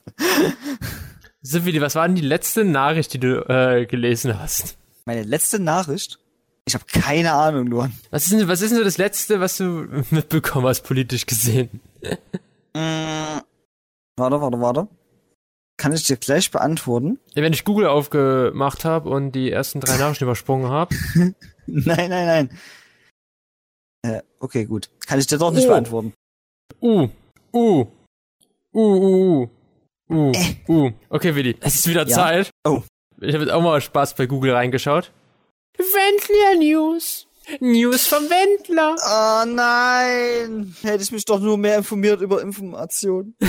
So, 1.42 1.64
Willi, 1.64 1.80
was 1.80 1.96
war 1.96 2.06
denn 2.08 2.16
die 2.16 2.22
letzte 2.22 2.66
Nachricht, 2.66 3.14
die 3.14 3.20
du 3.20 3.48
äh, 3.48 3.86
gelesen 3.86 4.38
hast? 4.38 4.78
Meine 5.06 5.24
letzte 5.24 5.60
Nachricht? 5.60 6.20
Ich 6.66 6.74
habe 6.76 6.86
keine 6.86 7.34
Ahnung, 7.34 7.68
Luan. 7.68 7.94
Was 8.12 8.24
ist, 8.28 8.34
denn, 8.34 8.48
was 8.48 8.62
ist 8.62 8.70
denn 8.72 8.78
so 8.80 8.84
das 8.84 8.98
Letzte, 8.98 9.40
was 9.40 9.58
du 9.58 9.88
mitbekommen 10.12 10.68
hast, 10.68 10.82
politisch 10.84 11.26
gesehen? 11.26 11.82
Mm. 12.76 13.40
Warte, 14.18 14.42
warte, 14.42 14.60
warte. 14.62 14.88
Kann 15.78 15.94
ich 15.94 16.04
dir 16.04 16.18
gleich 16.18 16.52
beantworten? 16.52 17.20
Ja, 17.34 17.42
wenn 17.42 17.54
ich 17.54 17.64
Google 17.64 17.88
aufgemacht 17.88 18.84
habe 18.86 19.10
und 19.10 19.32
die 19.32 19.50
ersten 19.52 19.80
drei 19.80 19.98
Nachrichten 19.98 20.24
übersprungen 20.26 20.70
habe. 20.70 20.94
Nein, 21.16 22.10
nein, 22.10 22.26
nein. 22.26 22.60
Äh, 24.02 24.22
okay, 24.40 24.66
gut. 24.66 24.90
Kann 25.06 25.20
ich 25.20 25.28
dir 25.28 25.38
doch 25.38 25.52
nicht 25.52 25.66
Oh. 25.66 25.70
beantworten. 25.70 26.14
Uh, 26.82 27.08
uh, 27.54 27.86
uh, 28.74 28.80
uh, 28.80 29.48
uh, 29.48 29.50
uh, 30.10 30.32
Äh. 30.34 30.56
uh. 30.68 30.92
Okay, 31.10 31.36
Willi, 31.36 31.56
es 31.62 31.76
ist 31.76 31.88
wieder 31.88 32.08
Ja? 32.08 32.16
Zeit. 32.16 32.50
Oh. 32.68 32.82
Ich 33.22 33.34
habe 33.34 33.44
jetzt 33.44 33.54
auch 33.54 33.62
mal 33.62 33.80
Spaß 33.82 34.16
bei 34.16 34.26
Google 34.26 34.54
reingeschaut. 34.54 35.12
Wendler 36.10 36.56
News. 36.66 37.28
News 37.60 38.08
vom 38.08 38.24
Wendler. 38.30 38.96
Oh 39.00 39.46
nein! 39.48 40.76
Hätte 40.82 41.04
ich 41.04 41.12
mich 41.12 41.26
doch 41.26 41.40
nur 41.40 41.58
mehr 41.58 41.78
informiert 41.78 42.22
über 42.22 42.42
Informationen. 42.42 43.36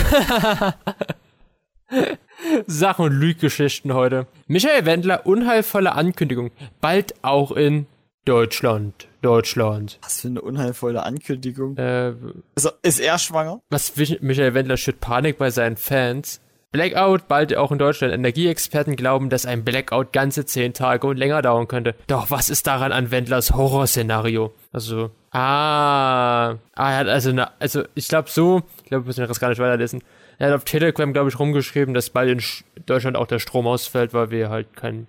Sach- 2.67 2.99
und 2.99 3.13
Lüggeschichten 3.13 3.93
heute. 3.95 4.27
Michael 4.47 4.87
Wendler, 4.87 5.27
unheilvolle 5.27 5.93
Ankündigung. 5.95 6.51
Bald 6.81 7.15
auch 7.23 7.53
in 7.53 7.87
Deutschland. 8.25 9.09
Deutschland. 9.23 9.99
Was 10.03 10.21
für 10.21 10.29
eine 10.29 10.41
unheilvolle 10.41 11.03
Ankündigung. 11.03 11.77
Äh, 11.77 12.15
Also, 12.55 12.71
ist 12.83 13.01
er 13.01 13.19
schwanger? 13.19 13.61
was 13.71 13.97
Mich- 13.97 14.21
Michael 14.23 14.55
Wendler 14.55 14.77
schürt 14.77 15.01
Panik 15.01 15.37
bei 15.39 15.51
seinen 15.51 15.77
Fans. 15.77 16.41
Blackout 16.73 17.27
bald 17.27 17.57
auch 17.57 17.73
in 17.73 17.79
Deutschland. 17.79 18.15
Energieexperten 18.15 18.95
glauben, 18.95 19.29
dass 19.29 19.45
ein 19.45 19.65
Blackout 19.65 20.13
ganze 20.13 20.45
zehn 20.47 20.73
Tage 20.73 21.07
und 21.07 21.17
länger 21.17 21.43
dauern 21.43 21.67
könnte. 21.67 21.97
Doch 22.07 22.31
was 22.31 22.49
ist 22.49 22.67
daran 22.67 22.93
an 22.93 23.11
Wendlers 23.11 23.53
Horrorszenario? 23.53 24.53
Also, 24.73 25.11
ah, 25.33 26.51
ah, 26.51 26.57
er 26.93 26.97
hat 26.99 27.09
also, 27.09 27.31
eine, 27.31 27.61
also 27.61 27.83
ich 27.95 28.07
glaube 28.09 28.31
so, 28.31 28.63
ich 28.85 28.89
glaube, 28.89 29.05
wir 29.05 29.09
müssen 29.09 29.27
das 29.27 29.41
gar 29.41 29.49
nicht 29.49 29.59
weiterlesen. 29.59 30.03
Er 30.39 30.49
hat 30.49 30.55
auf 30.55 30.65
Telegram, 30.65 31.13
glaube 31.13 31.29
ich, 31.29 31.39
rumgeschrieben, 31.39 31.93
dass 31.93 32.11
bald 32.11 32.31
in 32.31 32.39
Sch- 32.41 32.63
Deutschland 32.87 33.17
auch 33.17 33.27
der 33.27 33.41
Strom 33.41 33.67
ausfällt, 33.67 34.15
weil 34.15 34.31
wir 34.31 34.49
halt 34.49 34.75
kein, 34.77 35.07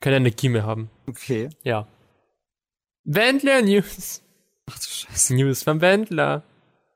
keine 0.00 0.16
Energie 0.16 0.48
mehr 0.48 0.64
haben. 0.64 0.90
Okay. 1.06 1.50
Ja. 1.62 1.86
Wendler 3.04 3.62
News. 3.62 4.22
Ach 4.70 4.78
du 4.78 4.86
Scheiße. 4.88 5.34
News 5.34 5.62
vom 5.62 5.80
Wendler. 5.80 6.42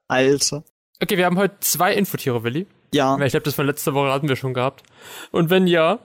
Alter. 0.09 0.65
Okay, 1.03 1.17
wir 1.17 1.27
haben 1.27 1.39
heute 1.39 1.61
zwei 1.61 1.93
Infotiere, 1.95 2.45
Willi. 2.45 2.67
Ja. 2.95 3.19
Ich 3.19 3.33
glaube, 3.33 3.45
das 3.45 3.55
von 3.55 3.67
letzter 3.67 3.93
Woche 3.95 4.13
hatten 4.13 4.29
wir 4.29 4.37
schon 4.37 4.55
gehabt. 4.55 4.85
Und 5.33 5.51
wenn 5.51 5.67
ja, 5.67 5.99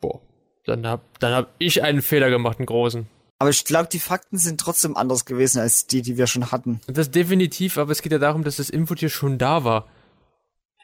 boah, 0.00 0.20
dann 0.66 0.86
hab, 0.86 1.00
dann 1.18 1.32
hab 1.32 1.48
ich 1.58 1.82
einen 1.82 2.02
Fehler 2.02 2.28
gemacht, 2.28 2.58
einen 2.58 2.66
großen. 2.66 3.08
Aber 3.38 3.50
ich 3.50 3.64
glaube, 3.64 3.88
die 3.90 3.98
Fakten 3.98 4.38
sind 4.38 4.60
trotzdem 4.60 4.96
anders 4.96 5.24
gewesen 5.24 5.60
als 5.60 5.86
die, 5.86 6.02
die 6.02 6.16
wir 6.16 6.26
schon 6.26 6.52
hatten. 6.52 6.80
Das 6.86 7.10
definitiv, 7.10 7.78
aber 7.78 7.92
es 7.92 8.02
geht 8.02 8.12
ja 8.12 8.18
darum, 8.18 8.44
dass 8.44 8.56
das 8.56 8.70
Infotier 8.70 9.08
schon 9.08 9.38
da 9.38 9.64
war. 9.64 9.86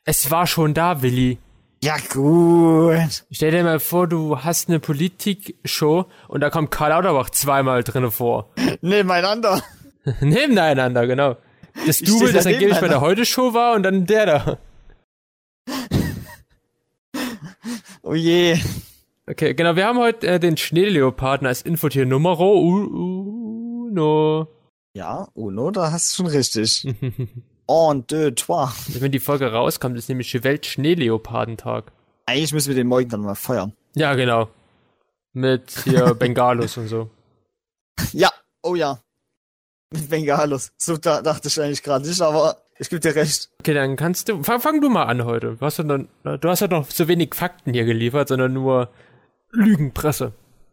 Es 0.04 0.30
war 0.30 0.46
schon 0.46 0.74
da, 0.74 1.02
Willi. 1.02 1.38
Ja, 1.82 1.96
gut. 2.12 3.24
Stell 3.30 3.50
dir 3.50 3.64
mal 3.64 3.80
vor, 3.80 4.06
du 4.06 4.38
hast 4.38 4.68
eine 4.68 4.80
Politik-Show 4.80 6.06
und 6.28 6.40
da 6.40 6.48
kommt 6.48 6.70
Karl 6.70 6.90
Lauterbach 6.90 7.30
zweimal 7.30 7.82
drinne 7.82 8.10
vor. 8.10 8.50
Nebeneinander. 8.80 9.62
Nebeneinander, 10.20 11.06
genau. 11.06 11.36
Das 11.86 11.98
Double, 11.98 12.32
das 12.32 12.44
da 12.44 12.50
angeblich 12.50 12.80
bei 12.80 12.88
der. 12.88 13.00
Heute-Show 13.00 13.54
war 13.54 13.74
und 13.74 13.82
dann 13.82 14.06
der 14.06 14.26
da. 14.26 14.58
Oh 18.02 18.14
je. 18.14 18.58
Okay, 19.28 19.54
genau, 19.54 19.76
wir 19.76 19.86
haben 19.86 19.98
heute 19.98 20.26
äh, 20.26 20.40
den 20.40 20.56
Schneeleoparden 20.56 21.46
als 21.46 21.62
Infotier 21.62 22.04
Numero 22.04 22.58
uno. 22.58 24.48
Ja, 24.94 25.28
Uno, 25.34 25.70
da 25.70 25.90
hast 25.92 26.10
du 26.10 26.16
schon 26.16 26.26
richtig. 26.26 26.86
Un, 27.66 28.06
deux, 28.06 28.34
trois. 28.34 28.72
Wenn 28.88 29.12
die 29.12 29.20
Folge 29.20 29.50
rauskommt, 29.52 29.96
ist 29.96 30.08
nämlich 30.08 30.42
Welt-Schneeleopardentag. 30.42 31.92
Eigentlich 32.26 32.52
müssen 32.52 32.68
wir 32.68 32.74
den 32.74 32.88
morgen 32.88 33.08
dann 33.08 33.20
mal 33.20 33.34
feiern. 33.34 33.72
Ja, 33.94 34.14
genau. 34.14 34.48
Mit 35.32 35.70
hier 35.84 36.14
Bengalos 36.18 36.76
und 36.76 36.88
so. 36.88 37.08
Ja, 38.12 38.30
oh 38.62 38.74
ja. 38.74 39.00
Mit 39.92 40.10
Bengalos. 40.10 40.72
So 40.76 40.96
da, 40.96 41.22
dachte 41.22 41.48
ich 41.48 41.60
eigentlich 41.60 41.82
gerade 41.82 42.06
nicht, 42.06 42.20
aber 42.20 42.58
ich 42.82 42.90
gebe 42.90 43.00
dir 43.00 43.14
recht. 43.14 43.50
Okay, 43.60 43.72
dann 43.74 43.96
kannst 43.96 44.28
du. 44.28 44.42
Fang, 44.42 44.60
fang 44.60 44.80
du 44.80 44.90
mal 44.90 45.04
an 45.04 45.24
heute. 45.24 45.56
Du 45.58 45.64
hast 45.64 45.78
ja 45.78 45.84
noch, 45.84 46.04
du 46.24 46.48
hast 46.48 46.60
ja 46.60 46.68
noch 46.68 46.90
so 46.90 47.08
wenig 47.08 47.34
Fakten 47.34 47.72
hier 47.72 47.84
geliefert, 47.84 48.28
sondern 48.28 48.52
nur 48.52 48.90
Lügenpresse. 49.52 50.32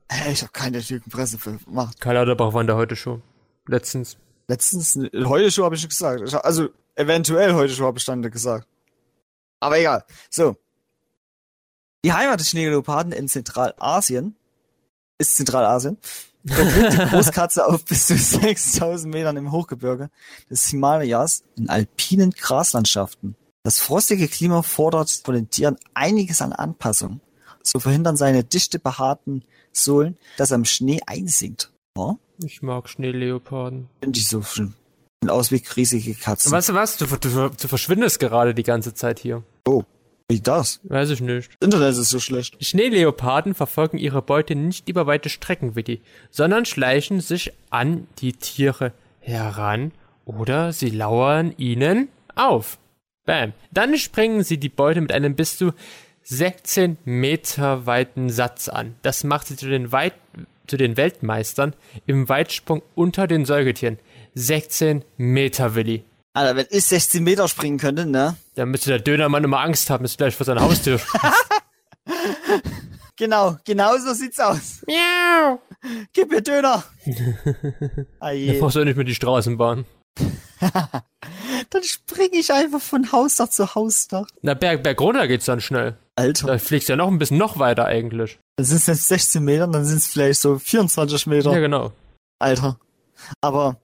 Hey, 0.09 0.33
ich 0.33 0.41
habe 0.41 0.51
keine 0.51 0.79
Lügenpresse 0.79 1.37
für 1.37 1.53
gemacht. 1.57 2.01
Karl 2.01 2.15
Lauterbach 2.15 2.53
war 2.53 2.61
in 2.61 2.67
der 2.67 2.75
Heute 2.75 2.95
Show. 2.95 3.21
Letztens. 3.67 4.17
Letztens, 4.47 4.95
äh, 4.95 5.09
heute 5.25 5.51
schon 5.51 5.63
habe 5.65 5.75
ich 5.75 5.81
nicht 5.83 5.89
gesagt. 5.89 6.21
Ich, 6.25 6.33
hab- 6.33 6.43
also, 6.43 6.69
eventuell 6.95 7.53
heute 7.53 7.71
schon 7.73 7.85
habe 7.85 7.99
ich 7.99 8.05
dann 8.05 8.21
gesagt. 8.23 8.67
Aber 9.59 9.77
egal. 9.77 10.03
So. 10.29 10.57
Die 12.03 12.13
Heimat 12.13 12.39
des 12.39 12.49
Schneeleoparden 12.49 13.11
in 13.11 13.27
Zentralasien 13.27 14.35
ist 15.19 15.35
Zentralasien. 15.35 15.97
Die 16.43 16.53
Großkatze 16.53 17.67
auf 17.67 17.83
bis 17.85 18.07
zu 18.07 18.17
6000 18.17 19.13
Metern 19.13 19.37
im 19.37 19.51
Hochgebirge 19.51 20.09
des 20.49 20.67
Himalayas 20.67 21.43
in 21.57 21.69
alpinen 21.69 22.31
Graslandschaften. 22.31 23.35
Das 23.63 23.79
frostige 23.79 24.27
Klima 24.27 24.61
fordert 24.61 25.09
von 25.23 25.35
den 25.35 25.49
Tieren 25.49 25.77
einiges 25.93 26.41
an 26.41 26.53
Anpassung. 26.53 27.19
So 27.61 27.79
verhindern 27.79 28.15
seine 28.15 28.43
dichte 28.43 28.79
behaarten 28.79 29.43
Sohlen, 29.73 30.17
dass 30.37 30.51
er 30.51 30.55
im 30.55 30.65
Schnee 30.65 31.01
einsinkt. 31.05 31.71
Ja? 31.97 32.17
Ich 32.43 32.61
mag 32.61 32.87
Schneeleoparden. 32.87 33.89
Finde 34.01 34.19
ich 34.19 34.27
so 34.27 34.41
schön. 34.41 34.75
Sehen 35.21 35.29
aus 35.29 35.51
wie 35.51 35.61
riesige 35.75 36.15
Katzen. 36.15 36.51
Weißt 36.51 36.69
du 36.69 36.73
was? 36.73 36.95
Du, 36.97 37.05
du, 37.05 37.49
du 37.49 37.67
verschwindest 37.67 38.19
gerade 38.19 38.55
die 38.55 38.63
ganze 38.63 38.93
Zeit 38.93 39.19
hier. 39.19 39.43
Wie 40.29 40.39
das? 40.39 40.79
Weiß 40.83 41.09
ich 41.09 41.21
nicht. 41.21 41.49
Das 41.59 41.65
Internet 41.65 41.97
ist 41.97 42.09
so 42.09 42.19
schlecht. 42.19 42.61
Die 42.61 42.65
Schneeleoparden 42.65 43.55
verfolgen 43.55 43.97
ihre 43.97 44.21
Beute 44.21 44.55
nicht 44.55 44.87
über 44.87 45.07
weite 45.07 45.27
Strecken, 45.27 45.75
Willi, 45.75 46.01
sondern 46.29 46.65
schleichen 46.65 47.19
sich 47.19 47.51
an 47.71 48.07
die 48.19 48.33
Tiere 48.33 48.93
heran 49.21 49.91
oder 50.25 50.71
sie 50.71 50.91
lauern 50.91 51.55
ihnen 51.57 52.09
auf. 52.35 52.77
Bam. 53.25 53.53
Dann 53.71 53.97
springen 53.97 54.43
sie 54.43 54.59
die 54.59 54.69
Beute 54.69 55.01
mit 55.01 55.11
einem 55.11 55.35
bis 55.35 55.57
zu 55.57 55.73
16 56.23 56.97
Meter 57.05 57.87
weiten 57.87 58.29
Satz 58.29 58.69
an. 58.69 58.95
Das 59.01 59.23
macht 59.23 59.47
sie 59.47 59.55
zu 59.55 59.67
den, 59.67 59.91
Weit 59.91 60.13
zu 60.67 60.77
den 60.77 60.95
Weltmeistern 60.95 61.73
im 62.05 62.29
Weitsprung 62.29 62.83
unter 62.93 63.25
den 63.25 63.45
Säugetieren. 63.45 63.97
16 64.35 65.03
Meter, 65.17 65.73
Willi. 65.73 66.03
Alter, 66.39 66.55
wenn 66.55 66.67
ich 66.69 66.85
16 66.85 67.21
Meter 67.21 67.49
springen 67.49 67.77
könnte, 67.77 68.05
ne? 68.05 68.37
Da 68.55 68.65
müsste 68.65 68.91
der 68.91 68.99
Dönermann 68.99 69.43
immer 69.43 69.59
Angst 69.59 69.89
haben, 69.89 70.05
dass 70.05 70.13
du 70.13 70.19
gleich 70.19 70.37
vor 70.37 70.45
seiner 70.45 70.61
Haustür 70.61 71.01
Genau, 73.17 73.57
genau 73.65 73.97
so 73.97 74.13
sieht's 74.13 74.39
aus. 74.39 74.81
Miau. 74.87 75.59
Gib 76.13 76.31
mir 76.31 76.41
Döner. 76.41 76.85
ah 78.21 78.31
brauchst 78.57 78.77
du 78.77 78.85
nicht 78.85 78.95
mehr 78.95 79.03
die 79.03 79.15
Straßenbahn. 79.15 79.83
Dann 81.71 81.83
springe 81.83 82.37
ich 82.37 82.53
einfach 82.53 82.79
von 82.79 83.11
Hausdach 83.11 83.49
zu 83.49 83.75
Hausdach. 83.75 84.27
Na, 84.41 84.53
Berg, 84.53 84.81
Berg 84.81 85.01
runter 85.01 85.27
geht's 85.27 85.45
dann 85.45 85.59
schnell. 85.59 85.97
Alter, 86.15 86.47
Da 86.47 86.57
fliegst 86.57 86.87
du 86.87 86.93
ja 86.93 86.97
noch 86.97 87.09
ein 87.09 87.19
bisschen 87.19 87.37
noch 87.37 87.59
weiter 87.59 87.85
eigentlich. 87.85 88.39
dann 88.55 88.65
sind 88.65 88.77
es 88.77 88.87
jetzt 88.87 89.07
16 89.07 89.43
Meter, 89.43 89.67
dann 89.67 89.85
sind 89.85 89.97
es 89.97 90.07
vielleicht 90.07 90.39
so 90.39 90.57
24 90.57 91.27
Meter. 91.27 91.51
Ja, 91.51 91.59
genau. 91.59 91.91
Alter. 92.39 92.79
Aber 93.41 93.77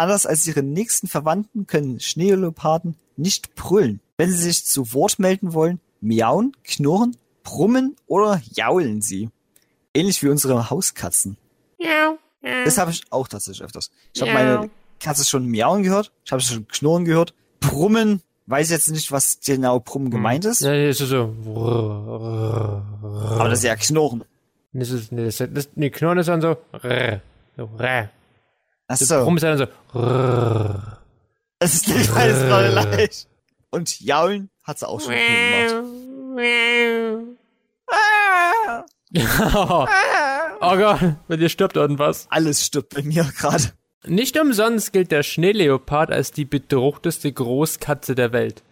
anders 0.00 0.26
als 0.26 0.46
ihre 0.46 0.62
nächsten 0.62 1.06
Verwandten 1.06 1.66
können 1.66 2.00
Schneeleoparden 2.00 2.96
nicht 3.16 3.54
brüllen. 3.54 4.00
Wenn 4.16 4.30
sie 4.30 4.36
sich 4.42 4.64
zu 4.64 4.92
Wort 4.92 5.18
melden 5.18 5.52
wollen, 5.54 5.80
miauen, 6.00 6.56
knurren, 6.64 7.16
brummen 7.42 7.96
oder 8.06 8.40
jaulen 8.54 9.02
sie. 9.02 9.30
Ähnlich 9.94 10.22
wie 10.22 10.28
unsere 10.28 10.70
Hauskatzen. 10.70 11.36
Ja. 11.78 12.16
Das 12.64 12.78
habe 12.78 12.90
ich 12.90 13.02
auch 13.10 13.28
tatsächlich 13.28 13.62
öfters. 13.64 13.90
Ich 14.14 14.22
habe 14.22 14.32
meine 14.32 14.70
Katze 14.98 15.24
schon 15.28 15.46
miauen 15.46 15.82
gehört, 15.82 16.12
ich 16.24 16.32
habe 16.32 16.40
schon 16.42 16.66
knurren 16.68 17.04
gehört. 17.04 17.34
Brummen, 17.60 18.22
weiß 18.46 18.70
jetzt 18.70 18.90
nicht, 18.90 19.12
was 19.12 19.38
genau 19.44 19.80
Brummen 19.80 20.10
gemeint 20.10 20.44
ist, 20.44 20.60
Ja, 20.60 20.72
das 20.72 21.00
ist 21.00 21.08
so. 21.08 21.34
aber 23.38 23.48
das 23.48 23.58
ist 23.60 23.64
ja 23.64 23.76
Knurren. 23.76 24.24
Das 24.72 24.90
ist, 24.90 25.10
nee, 25.12 25.24
das, 25.24 25.36
das, 25.38 25.68
nee, 25.74 25.90
Knurren 25.90 26.18
ist 26.18 26.28
dann 26.28 26.40
so. 26.40 26.56
So. 27.56 27.68
Ach 28.92 28.98
Das 28.98 29.06
so, 29.06 29.22
Brummen 29.22 29.36
ist 29.36 29.44
dann 29.44 29.56
so. 29.56 29.66
das 31.60 31.74
ist 31.74 31.86
nicht 31.88 32.10
alles 32.10 32.40
gerade 32.40 32.70
leicht. 32.70 33.28
Und 33.70 34.00
jaulen 34.00 34.50
hat 34.64 34.80
sie 34.80 34.88
auch 34.88 35.00
schon 35.00 35.12
gemacht. 35.12 35.76
oh 40.60 40.76
Gott, 40.76 41.00
bei 41.28 41.36
dir 41.36 41.48
stirbt 41.48 41.76
irgendwas. 41.76 42.26
Alles 42.30 42.66
stirbt 42.66 42.92
bei 42.94 43.02
mir 43.02 43.22
gerade. 43.38 43.62
Nicht 44.06 44.36
umsonst 44.36 44.92
gilt 44.92 45.12
der 45.12 45.22
Schneeleopard 45.22 46.10
als 46.10 46.32
die 46.32 46.44
bedrohteste 46.44 47.32
Großkatze 47.32 48.16
der 48.16 48.32
Welt. 48.32 48.64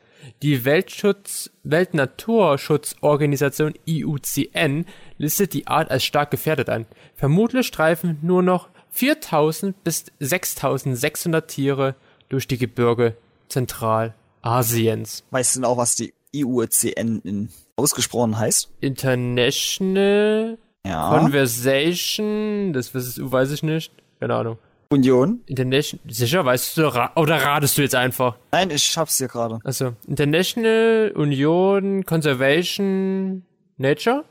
Die 0.43 0.65
Weltschutz 0.65 1.51
Weltnaturschutzorganisation 1.63 3.75
IUCN 3.87 4.85
listet 5.17 5.53
die 5.53 5.69
Art 5.69 5.93
als 5.93 6.03
stark 6.05 6.33
gefährdet 6.33 6.71
ein. 6.71 6.87
Vermutlich 7.15 7.69
streifen 7.69 8.19
nur 8.23 8.43
noch 8.43 8.69
4000 8.99 9.85
bis 9.85 10.07
6600 10.19 11.47
Tiere 11.49 11.95
durch 12.29 12.49
die 12.49 12.59
Gebirge 12.59 13.17
Zentralasiens. 13.49 15.23
Weißt 15.31 15.55
du 15.55 15.61
denn 15.61 15.65
auch, 15.67 15.77
was 15.77 15.95
die 15.95 16.13
IUCN 16.35 17.21
in 17.23 17.49
ausgesprochen 17.77 18.37
heißt? 18.37 18.73
International 18.81 20.59
Ja. 20.85 21.17
Conversation, 21.17 22.73
das 22.73 22.93
weiß 22.93 23.53
ich 23.53 23.63
nicht, 23.63 23.93
keine 24.19 24.35
Ahnung. 24.35 24.59
Union? 24.91 25.43
International, 25.47 26.03
sicher, 26.13 26.45
weißt 26.45 26.77
du, 26.77 26.83
ra- 26.93 27.13
oder 27.15 27.37
ratest 27.41 27.79
du 27.79 27.83
jetzt 27.83 27.95
einfach? 27.95 28.37
Nein, 28.51 28.71
ich 28.73 28.97
hab's 28.99 29.19
hier 29.19 29.29
gerade. 29.29 29.61
Also, 29.63 29.93
International 30.09 31.13
Union 31.15 32.05
Conservation 32.05 33.45
Nature? 33.77 34.25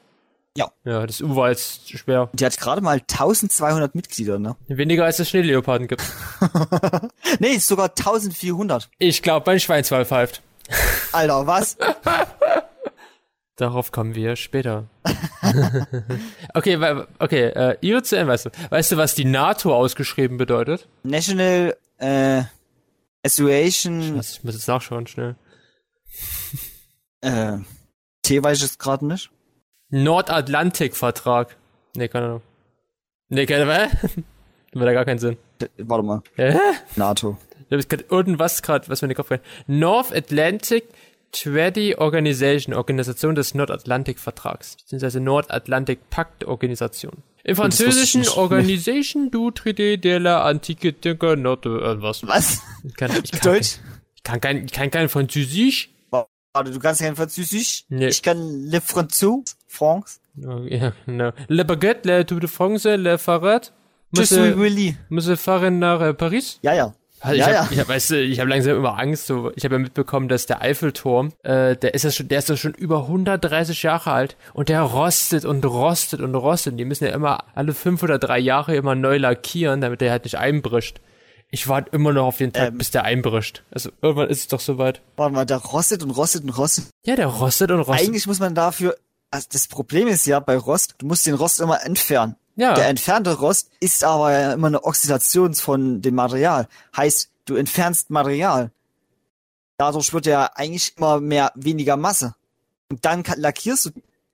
Ja. 0.57 0.71
Ja, 0.85 1.05
das 1.05 1.21
U 1.21 1.35
war 1.35 1.49
jetzt 1.49 1.87
schwer. 1.87 2.31
Die 2.33 2.43
hat 2.43 2.57
gerade 2.57 2.81
mal 2.81 2.95
1200 2.95 3.93
Mitglieder, 3.93 4.39
ne? 4.39 4.55
Weniger 4.67 5.05
als 5.05 5.19
es 5.19 5.29
Schneeleoparden 5.29 5.87
gibt. 5.87 6.01
Nee, 7.39 7.49
ist 7.49 7.67
sogar 7.67 7.89
1400. 7.89 8.89
Ich 8.97 9.21
glaube, 9.21 9.43
mein 9.45 9.59
Schweinswall 9.59 10.05
pfeift. 10.05 10.41
Alter, 11.11 11.45
was? 11.45 11.77
Darauf 13.57 13.91
kommen 13.91 14.15
wir 14.15 14.35
später. 14.35 14.85
okay, 16.55 17.05
okay, 17.19 17.43
äh, 17.49 17.77
IOCN, 17.81 18.27
weißt 18.27 18.45
du, 18.45 18.49
weißt 18.71 18.91
du, 18.93 18.97
was 18.97 19.13
die 19.13 19.25
NATO 19.25 19.75
ausgeschrieben 19.75 20.37
bedeutet? 20.37 20.87
National 21.03 21.77
äh, 21.97 22.43
Association 23.23 24.17
Was, 24.17 24.37
ich 24.37 24.43
muss 24.43 24.55
jetzt 24.55 24.67
nachschauen, 24.67 25.05
schnell. 25.05 25.35
äh, 27.21 27.57
T 28.23 28.43
weiß 28.43 28.57
ich 28.57 28.63
jetzt 28.63 28.79
gerade 28.79 29.05
nicht. 29.05 29.29
Nordatlantikvertrag. 29.89 31.55
Nee, 31.95 32.07
keine 32.07 32.25
Ahnung. 32.25 32.41
Nee, 33.29 33.45
keine 33.45 33.71
Ahnung. 33.71 33.91
Macht 34.73 34.87
da 34.87 34.93
gar 34.93 35.05
keinen 35.05 35.19
Sinn. 35.19 35.37
Äh, 35.61 35.67
Warte 35.77 36.03
mal. 36.03 36.21
Hä? 36.35 36.57
NATO. 36.95 37.37
Ich 37.69 37.73
habe 37.73 37.83
gerade 37.83 38.05
irgendwas 38.09 38.61
gerade, 38.61 38.87
was 38.89 39.01
mir 39.01 39.07
in 39.07 39.09
den 39.09 39.17
Kopf 39.17 39.31
rein. 39.31 39.41
North 39.67 40.13
Atlantic 40.13 40.85
Treaty 41.31 41.95
Organization, 41.95 42.73
Organisation 42.73 43.35
des 43.35 43.53
Nordatlantikvertrags, 43.53 44.77
beziehungsweise 44.77 45.19
Nordatlantik 45.19 46.09
Pakt 46.09 46.45
Organisation. 46.45 47.23
Im 47.43 47.51
ich 47.51 47.57
Französischen. 47.57 48.27
Organisation 48.29 49.29
du 49.29 49.51
Traité 49.51 49.97
de 49.97 50.17
la 50.17 50.43
Antique 50.45 51.01
de 51.01 51.35
Note, 51.35 51.69
äh, 51.69 52.01
was? 52.01 52.25
Was? 52.25 52.61
Ich 52.83 52.95
kann, 52.95 53.11
ich 53.23 53.31
kann, 53.31 53.53
Deutsch? 53.53 53.79
Ich 54.15 54.23
kann 54.23 54.41
kein, 54.41 54.65
ich 54.65 54.71
kann 54.71 54.89
kein 54.89 55.09
Französisch. 55.09 55.89
Warte, 56.09 56.71
du 56.71 56.79
kannst 56.79 57.01
kein 57.01 57.15
Französisch? 57.15 57.85
Nee. 57.89 58.07
Ich 58.07 58.23
kann 58.23 58.65
Le 58.65 58.79
Français, 58.79 59.43
France. 59.67 60.19
Ja, 60.35 60.93
genau. 61.05 61.31
Le 61.47 61.63
Baguette, 61.63 62.05
le 62.05 62.25
Tour 62.25 62.39
de 62.39 62.47
France, 62.47 62.85
le 62.95 63.17
Fahrrad. 63.17 63.71
Äh, 64.15 64.57
Willy. 64.57 64.95
muss 65.09 65.27
er 65.27 65.35
fahren 65.37 65.79
nach 65.79 65.99
äh, 66.01 66.13
Paris? 66.13 66.59
Ja, 66.61 66.73
ja. 66.73 66.93
Also 67.19 67.33
ich 67.35 67.39
Ja, 67.39 67.45
hab, 67.47 67.53
ja. 67.53 67.67
ich 67.71 67.79
hab, 67.79 67.89
weißt 67.89 68.11
du, 68.11 68.21
ich 68.23 68.39
habe 68.39 68.49
langsam 68.49 68.77
immer 68.77 68.97
Angst. 68.97 69.25
So, 69.27 69.51
ich 69.55 69.65
habe 69.65 69.75
ja 69.75 69.79
mitbekommen, 69.79 70.29
dass 70.29 70.45
der 70.45 70.61
Eiffelturm, 70.61 71.33
äh, 71.43 71.75
der 71.75 71.93
ist 71.93 72.03
ja 72.03 72.11
schon, 72.11 72.27
der 72.29 72.39
ist 72.39 72.47
ja 72.49 72.55
schon 72.55 72.73
über 72.73 73.01
130 73.07 73.83
Jahre 73.83 74.11
alt 74.11 74.37
und 74.53 74.69
der 74.69 74.81
rostet 74.81 75.43
und 75.43 75.65
rostet 75.65 76.21
und 76.21 76.35
rostet. 76.35 76.79
Die 76.79 76.85
müssen 76.85 77.05
ja 77.05 77.11
immer 77.11 77.39
alle 77.55 77.73
fünf 77.73 78.01
oder 78.03 78.17
drei 78.19 78.39
Jahre 78.39 78.75
immer 78.75 78.95
neu 78.95 79.17
lackieren, 79.17 79.81
damit 79.81 79.99
der 80.01 80.11
halt 80.11 80.23
nicht 80.23 80.37
einbricht. 80.37 81.01
Ich 81.49 81.67
warte 81.67 81.89
immer 81.95 82.11
noch 82.13 82.25
auf 82.27 82.37
den 82.37 82.53
Tag, 82.53 82.69
Ähm. 82.69 82.77
bis 82.77 82.91
der 82.91 83.03
einbricht. 83.05 83.63
Also 83.71 83.89
irgendwann 84.01 84.29
ist 84.29 84.39
es 84.41 84.47
doch 84.47 84.59
soweit. 84.59 85.01
Warte 85.15 85.33
mal, 85.33 85.45
der 85.45 85.57
rostet 85.57 86.03
und 86.03 86.11
rostet 86.11 86.43
und 86.43 86.49
rostet. 86.51 86.85
Ja, 87.05 87.15
der 87.15 87.27
rostet 87.27 87.71
und 87.71 87.79
rostet. 87.79 88.07
Eigentlich 88.07 88.27
muss 88.27 88.39
man 88.39 88.53
dafür, 88.53 88.95
also 89.31 89.47
das 89.51 89.67
Problem 89.67 90.07
ist 90.07 90.25
ja 90.25 90.39
bei 90.39 90.57
Rost, 90.57 90.95
du 90.99 91.05
musst 91.05 91.25
den 91.25 91.33
Rost 91.35 91.59
immer 91.59 91.83
entfernen. 91.83 92.35
ja, 92.55 92.73
Der 92.73 92.87
entfernte 92.87 93.33
Rost 93.39 93.69
ist 93.79 94.03
aber 94.03 94.31
ja 94.31 94.53
immer 94.53 94.67
eine 94.67 94.83
Oxidation 94.83 95.53
von 95.53 96.01
dem 96.01 96.15
Material. 96.15 96.67
Heißt, 96.95 97.29
du 97.45 97.55
entfernst 97.55 98.09
Material. 98.09 98.71
Dadurch 99.77 100.13
wird 100.13 100.25
ja 100.25 100.49
eigentlich 100.55 100.97
immer 100.97 101.19
mehr, 101.19 101.51
weniger 101.55 101.97
Masse. 101.97 102.35
Und 102.89 103.05
dann 103.05 103.23
lackierst 103.35 103.85
du, 103.85 103.89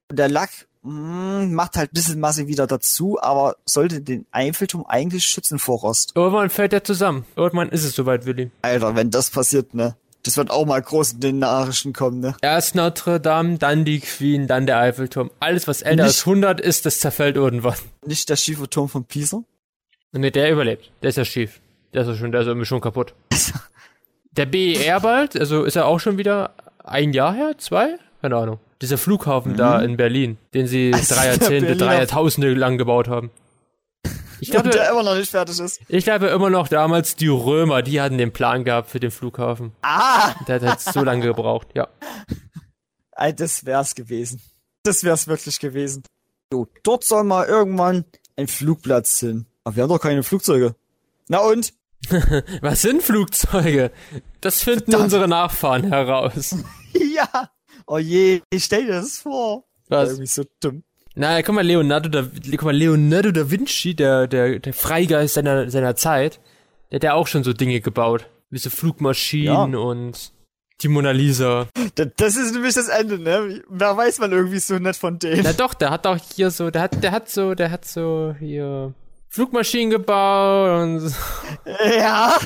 und 0.10 0.18
der 0.20 0.30
Lack 0.30 0.52
mh, 0.84 1.48
macht 1.48 1.76
halt 1.76 1.92
ein 1.92 1.96
bisschen 1.96 2.20
Masse 2.20 2.48
wieder 2.48 2.68
dazu, 2.68 3.18
aber 3.22 3.58
sollte 3.66 4.00
den 4.02 4.26
Eiffelturm 4.32 4.86
eigentlich 4.86 5.26
schützen 5.26 5.60
vor 5.60 5.80
Rost. 5.80 6.14
irgendwann 6.16 6.50
fällt 6.50 6.72
der 6.72 6.84
zusammen. 6.84 7.26
Irgendwann 7.36 7.70
ist 7.70 7.84
es 7.84 7.94
soweit, 7.96 8.26
Willi. 8.26 8.52
Alter, 8.62 8.96
wenn 8.96 9.10
das 9.12 9.32
passiert, 9.32 9.74
ne? 9.74 9.96
Das 10.24 10.38
wird 10.38 10.50
auch 10.52 10.66
mal 10.66 10.82
groß 10.82 11.14
in 11.14 11.20
den 11.20 11.40
Nachrichten 11.40 11.92
kommen, 11.92 12.22
ne? 12.22 12.36
Erst 12.42 12.76
Notre 12.76 13.20
Dame, 13.20 13.58
dann 13.58 13.84
die 13.84 14.00
Queen, 14.00 14.48
dann 14.48 14.66
der 14.66 14.80
Eiffelturm. 14.80 15.32
Alles, 15.40 15.68
was 15.68 15.82
älter 15.82 16.04
Nicht- 16.04 16.06
als 16.06 16.26
100 16.26 16.62
ist, 16.62 16.86
das 16.86 17.00
zerfällt 17.00 17.36
irgendwann. 17.36 17.76
Nicht 18.06 18.30
der 18.30 18.38
schiefe 18.38 18.70
Turm 18.70 18.88
von 18.88 19.04
Pisa. 19.04 19.44
Ne, 20.14 20.32
der 20.32 20.52
überlebt. 20.52 20.92
Der 21.02 21.10
ist 21.10 21.18
ja 21.18 21.26
schief. 21.26 21.60
Der 21.94 22.04
ist 22.04 22.08
ja 22.08 22.16
schon, 22.16 22.32
der 22.32 22.42
ist 22.42 22.48
irgendwie 22.48 22.66
schon 22.66 22.82
kaputt. 22.82 23.14
Der 24.36 24.48
BER 24.48 25.00
bald, 25.00 25.36
also 25.40 25.64
ist 25.64 25.76
er 25.76 25.86
auch 25.86 26.00
schon 26.00 26.18
wieder 26.18 26.56
ein 26.84 27.14
Jahr 27.14 27.36
her? 27.36 27.54
Zwei? 27.60 27.98
Keine 28.22 28.36
Ahnung. 28.36 28.60
Dieser 28.82 28.98
Flughafen 28.98 29.56
da 29.56 29.80
in 29.80 29.96
Berlin, 29.96 30.40
den 30.56 30.66
sie 30.66 30.92
Also 30.96 31.14
drei 31.14 31.28
Jahrzehnte, 31.28 31.76
drei 31.76 31.98
Jahrtausende 31.98 32.52
lang 32.56 32.80
gebaut 32.80 33.08
haben. 33.08 33.30
Ich 34.44 34.52
glaube, 34.52 34.70
der 34.70 34.90
immer 34.92 35.04
noch 35.04 35.16
nicht 35.16 35.32
fertig 35.32 35.58
ist. 35.60 35.80
ich 35.88 36.04
glaube 36.04 36.28
immer 36.28 36.50
noch 36.50 36.68
damals 36.68 37.16
die 37.16 37.28
Römer, 37.30 37.82
die 37.82 38.02
hatten 38.02 38.18
den 38.18 38.34
Plan 38.34 38.64
gehabt 38.66 38.90
für 38.90 39.00
den 39.00 39.10
Flughafen. 39.10 39.72
Ah! 39.82 40.34
Der 40.48 40.56
hat 40.56 40.64
halt 40.64 40.82
so 40.82 41.02
lange 41.02 41.26
gebraucht, 41.26 41.68
ja. 41.76 41.88
Das 43.38 43.66
wär's 43.66 43.96
gewesen. 43.96 44.42
Das 44.84 45.04
wär's 45.04 45.28
wirklich 45.28 45.60
gewesen. 45.60 46.04
So, 46.52 46.68
dort 46.84 47.04
soll 47.06 47.24
mal 47.24 47.46
irgendwann 47.46 48.04
ein 48.36 48.48
Flugplatz 48.48 49.20
hin. 49.20 49.46
Aber 49.64 49.76
wir 49.78 49.84
haben 49.84 49.90
doch 49.90 50.02
keine 50.02 50.24
Flugzeuge. 50.24 50.76
Na 51.30 51.38
und? 51.40 51.74
Was 52.62 52.82
sind 52.82 53.02
Flugzeuge? 53.02 53.92
Das 54.42 54.62
finden 54.62 54.86
Verdammt. 54.92 55.04
unsere 55.06 55.28
Nachfahren 55.30 55.88
heraus. 55.88 56.56
ja! 56.94 57.50
Oh 57.88 57.98
je, 57.98 58.42
ich 58.50 58.66
stell 58.66 58.86
dir 58.86 58.94
das 59.02 59.20
vor. 59.20 59.64
Was? 59.88 60.10
Irgendwie 60.10 60.28
so 60.28 60.44
dumm. 60.60 60.84
Na, 61.16 61.42
guck 61.44 61.54
mal, 61.56 61.66
Leonardo 61.66 62.10
da, 62.10 62.24
guck 62.52 62.64
mal, 62.64 62.76
Leonardo 62.76 63.32
da 63.32 63.50
Vinci, 63.52 63.96
der, 63.96 64.28
der, 64.28 64.60
der 64.60 64.74
Freigeist 64.74 65.36
seiner, 65.36 65.70
seiner 65.70 65.96
Zeit, 65.96 66.40
der 66.92 66.98
hat 66.98 67.04
ja 67.04 67.14
auch 67.14 67.28
schon 67.28 67.44
so 67.44 67.54
Dinge 67.54 67.82
gebaut. 67.82 68.26
Wie 68.50 68.58
so 68.58 68.70
Flugmaschinen 68.70 69.74
Ja. 69.74 69.80
und 69.80 70.32
die 70.82 70.88
Mona 70.88 71.12
Lisa. 71.12 71.68
Da- 71.96 72.06
Das 72.06 72.36
ist 72.36 72.54
nämlich 72.54 72.74
das 72.76 72.88
Ende, 72.88 73.20
ne? 73.20 73.62
Da 73.70 73.96
weiß 73.96 74.20
man 74.20 74.32
irgendwie 74.32 74.60
so 74.60 74.78
nicht 74.80 75.00
von 75.00 75.18
denen. 75.20 75.42
Na 75.44 75.54
doch, 75.54 75.74
der 75.76 75.92
hat 75.92 76.06
auch 76.08 76.18
hier 76.36 76.50
so, 76.52 76.70
der 76.72 76.82
hat, 76.84 77.04
der 77.04 77.12
hat 77.12 77.30
so, 77.30 77.54
der 77.56 77.70
hat 77.72 77.86
so 77.86 78.36
hier 78.40 78.94
Flugmaschinen 79.30 79.92
gebaut 79.92 80.82
und, 80.84 81.00
so- 81.00 81.16
Ja, 81.98 82.38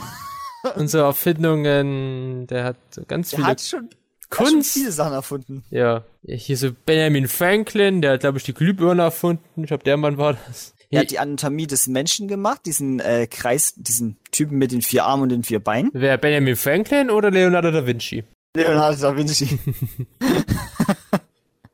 und 0.75 0.89
so 0.89 0.99
Erfindungen. 0.99 2.47
Der 2.47 2.63
hat 2.65 2.77
so 2.91 3.03
ganz 3.07 3.29
der 3.31 3.37
viele 3.39 3.47
hat 3.49 3.61
schon, 3.61 3.89
der 4.29 4.39
hat 4.39 4.45
schon 4.47 4.55
Kunst. 4.55 4.73
viele 4.73 4.91
Sachen 4.91 5.13
erfunden. 5.13 5.63
Ja. 5.69 6.03
ja. 6.23 6.35
Hier 6.35 6.57
so 6.57 6.71
Benjamin 6.85 7.27
Franklin, 7.27 8.01
der 8.01 8.13
hat, 8.13 8.21
glaube 8.21 8.37
ich, 8.37 8.43
die 8.43 8.53
Glühbirne 8.53 9.03
erfunden. 9.03 9.61
Ich 9.61 9.67
glaube, 9.67 9.83
der 9.83 9.97
Mann 9.97 10.17
war 10.17 10.37
das. 10.47 10.73
Er 10.89 11.01
hat 11.01 11.11
die 11.11 11.19
Anatomie 11.19 11.67
des 11.67 11.87
Menschen 11.87 12.29
gemacht, 12.29 12.61
diesen 12.65 13.01
äh, 13.01 13.27
Kreis, 13.27 13.73
diesen 13.75 14.17
Typen 14.31 14.57
mit 14.57 14.71
den 14.71 14.81
vier 14.81 15.03
Armen 15.05 15.23
und 15.23 15.29
den 15.29 15.43
vier 15.43 15.59
Beinen. 15.59 15.91
Wer, 15.93 16.17
Benjamin 16.17 16.55
Franklin 16.55 17.09
oder 17.09 17.29
Leonardo 17.29 17.71
da 17.71 17.85
Vinci? 17.85 18.23
Leonardo 18.55 18.97
da 19.01 19.17
Vinci. 19.17 19.59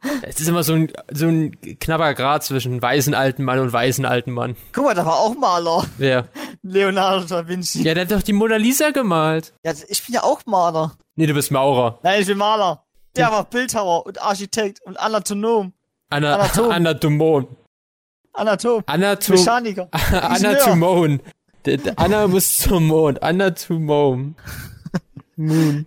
Es 0.21 0.39
ist 0.39 0.47
immer 0.47 0.63
so 0.63 0.73
ein, 0.73 0.91
so 1.11 1.27
ein 1.27 1.57
knapper 1.79 2.13
Grad 2.13 2.43
zwischen 2.43 2.81
weißen 2.81 3.13
alten 3.13 3.43
Mann 3.43 3.59
und 3.59 3.71
weißen 3.71 4.05
alten 4.05 4.31
Mann. 4.31 4.55
Guck 4.73 4.85
mal, 4.85 4.95
da 4.95 5.05
war 5.05 5.17
auch 5.19 5.35
Maler. 5.35 5.85
Wer? 5.97 6.27
Leonardo 6.63 7.25
da 7.25 7.47
Vinci. 7.47 7.83
Ja, 7.83 7.93
der 7.93 8.05
hat 8.05 8.11
doch 8.11 8.23
die 8.23 8.33
Mona 8.33 8.55
Lisa 8.55 8.91
gemalt. 8.91 9.53
Ja, 9.63 9.73
ich 9.87 10.05
bin 10.05 10.15
ja 10.15 10.23
auch 10.23 10.45
Maler. 10.45 10.93
Nee, 11.15 11.27
du 11.27 11.33
bist 11.33 11.51
Maurer. 11.51 11.99
Nein, 12.03 12.21
ich 12.21 12.27
bin 12.27 12.37
Maler. 12.37 12.83
Der 13.15 13.31
war 13.31 13.43
Bildhauer 13.43 14.05
und 14.05 14.21
Architekt 14.21 14.81
und 14.83 14.99
Anatonom. 14.99 15.73
Ana 16.09 16.35
Anatom. 16.35 16.71
Anatomon. 16.71 17.47
Anatom. 18.33 18.83
Anatom 18.87 19.35
Mechaniker. 19.35 19.89
Anatomon. 20.11 21.21
Anna 21.95 22.27
muss 22.27 22.57
zum 22.57 22.87
Mond. 22.87 23.21
Anatomon. 23.21 24.35
Moon. 25.35 25.85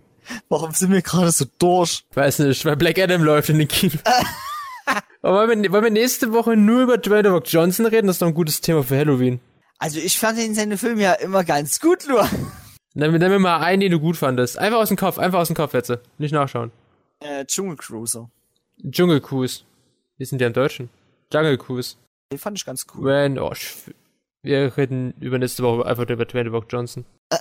Warum 0.48 0.72
sind 0.72 0.92
wir 0.92 1.02
gerade 1.02 1.30
so 1.30 1.44
durch? 1.58 2.04
Weiß 2.14 2.38
nicht, 2.40 2.64
weil 2.64 2.76
Black 2.76 2.98
Adam 2.98 3.22
läuft 3.22 3.48
in 3.48 3.58
den 3.58 3.68
Kino. 3.68 3.94
Aber 5.22 5.48
wollen 5.48 5.62
wir, 5.62 5.72
wollen 5.72 5.84
wir 5.84 5.90
nächste 5.90 6.32
Woche 6.32 6.56
nur 6.56 6.82
über 6.82 6.98
Dwayne 6.98 7.30
Rock 7.30 7.44
Johnson 7.46 7.86
reden? 7.86 8.06
Das 8.06 8.16
ist 8.16 8.22
doch 8.22 8.28
ein 8.28 8.34
gutes 8.34 8.60
Thema 8.60 8.82
für 8.82 8.96
Halloween. 8.96 9.40
Also 9.78 9.98
ich 9.98 10.18
fand 10.18 10.38
ihn 10.38 10.46
in 10.46 10.54
seinen 10.54 10.78
Filmen 10.78 11.00
ja 11.00 11.12
immer 11.12 11.44
ganz 11.44 11.80
gut, 11.80 12.06
nur. 12.08 12.28
Dann 12.94 13.12
nenn 13.12 13.30
mir 13.30 13.38
mal 13.38 13.60
einen, 13.60 13.80
den 13.80 13.92
du 13.92 14.00
gut 14.00 14.16
fandest. 14.16 14.58
Einfach 14.58 14.78
aus 14.78 14.88
dem 14.88 14.96
Kopf, 14.96 15.18
einfach 15.18 15.40
aus 15.40 15.48
dem 15.48 15.56
Kopf 15.56 15.74
jetzt. 15.74 15.92
Nicht 16.18 16.32
nachschauen. 16.32 16.72
Äh, 17.20 17.44
Dschungelcruiser. 17.44 18.30
Jungle 18.78 19.20
Cruise. 19.20 19.62
Wir 20.16 20.26
sind 20.26 20.40
ja 20.40 20.46
im 20.46 20.52
Deutschen. 20.52 20.88
Jungle 21.32 21.58
Cruise. 21.58 21.96
Den 22.32 22.38
fand 22.38 22.58
ich 22.58 22.64
ganz 22.64 22.86
cool. 22.94 23.04
When, 23.04 23.38
oh, 23.38 23.52
wir 24.42 24.76
reden 24.76 25.14
über 25.20 25.38
nächste 25.38 25.62
Woche 25.62 25.84
einfach 25.86 26.08
über 26.08 26.24
Dwayne 26.24 26.50
Rock 26.50 26.66
Johnson. 26.70 27.04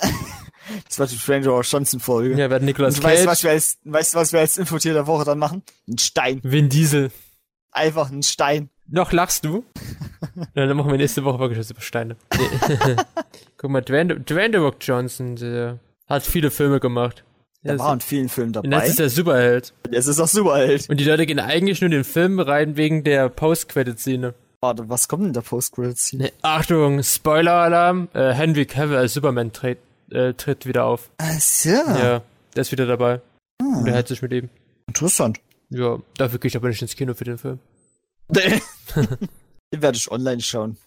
Das 0.88 0.98
war 0.98 1.06
die 1.06 1.17
Stranger 1.17 1.62
Johnson 1.62 2.00
Folge. 2.00 2.32
Ja, 2.32 2.50
wir 2.50 2.56
hatten 2.56 2.65
Nicolas 2.65 2.98
Und 2.98 3.04
weißt 3.04 3.21
du, 3.21 3.28
Cage, 3.28 3.32
was 3.32 3.43
wir 3.43 3.52
als, 3.52 3.78
weißt 3.84 4.15
was 4.15 4.34
wir 4.34 4.39
als 4.39 4.58
Infotier 4.58 4.93
der 4.93 5.06
Woche 5.06 5.24
dann 5.24 5.38
machen? 5.38 5.62
Ein 5.88 6.00
Stein. 6.00 6.39
Vin 6.43 6.69
Diesel. 6.69 7.12
Einfach 7.71 8.10
ein 8.10 8.24
Stein. 8.24 8.71
Noch 8.88 9.12
lachst 9.12 9.45
du? 9.45 9.63
Ja, 10.54 10.67
dann 10.67 10.78
machen 10.78 10.91
wir 10.91 10.98
nächste 10.98 11.24
Woche 11.24 11.39
wirklich 11.39 11.60
was 11.60 11.71
über 11.71 11.82
Steine. 11.82 12.15
Guck 13.58 13.69
mal, 13.71 13.82
Dwayne, 13.82 14.19
Dwayne 14.19 14.52
The 14.58 14.58
Rock 14.63 14.76
Johnson, 14.82 15.36
der 15.36 15.80
hat 16.08 16.24
viele 16.24 16.52
Filme 16.52 16.80
gemacht. 16.80 17.24
Der 17.63 17.74
Ja, 17.74 17.80
war 17.80 17.93
in 17.93 18.00
vielen 18.02 18.30
Filmen 18.30 18.56
Und 18.56 18.69
das 18.69 18.71
dabei. 18.71 18.88
ist 18.88 19.00
der 19.00 19.10
Superheld. 19.10 19.74
Jetzt 19.89 20.06
ist 20.08 20.19
er 20.19 20.28
Superheld. 20.28 20.88
Und 20.89 21.00
die 21.00 21.04
Leute 21.04 21.26
gehen 21.26 21.39
eigentlich 21.39 21.82
nur 21.82 21.88
in 21.88 21.91
den 21.93 22.04
Film 22.04 22.39
rein 22.39 22.78
wegen 22.78 23.04
der 23.04 23.30
Post-Credit-Szene. 23.30 24.36
Warte, 24.62 24.88
was 24.88 25.08
kommt 25.08 25.26
denn 25.26 25.34
der 25.34 25.41
Post-Credit-Scene? 25.41 26.24
Nee, 26.26 26.32
Achtung, 26.43 27.02
Spoiler-Alarm. 27.02 28.10
Äh, 28.13 28.34
Henry 28.34 28.65
Cavill 28.65 28.98
als 28.98 29.13
Superman 29.15 29.52
tritt, 29.52 29.80
äh, 30.12 30.34
tritt 30.34 30.65
wieder 30.67 30.86
auf. 30.86 31.10
Ach 31.17 31.39
so. 31.39 31.69
Ja, 31.69 32.21
der 32.56 32.62
ist 32.62 32.71
wieder 32.71 32.86
dabei. 32.86 33.21
Ah, 33.62 33.80
Und 33.80 33.88
er 33.88 33.95
hält 33.95 34.08
sich 34.10 34.21
mit 34.21 34.32
ihm. 34.32 34.50
interessant. 34.88 35.39
Ja, 35.69 35.98
dafür 36.17 36.38
gehe 36.39 36.50
ich 36.50 36.56
aber 36.56 36.67
nicht 36.67 36.82
ins 36.84 36.95
Kino 36.95 37.15
für 37.15 37.24
den 37.24 37.39
Film. 37.39 37.60
Den 38.29 38.61
werde 39.71 39.97
ich 39.97 40.09
online 40.11 40.41
schauen. 40.41 40.77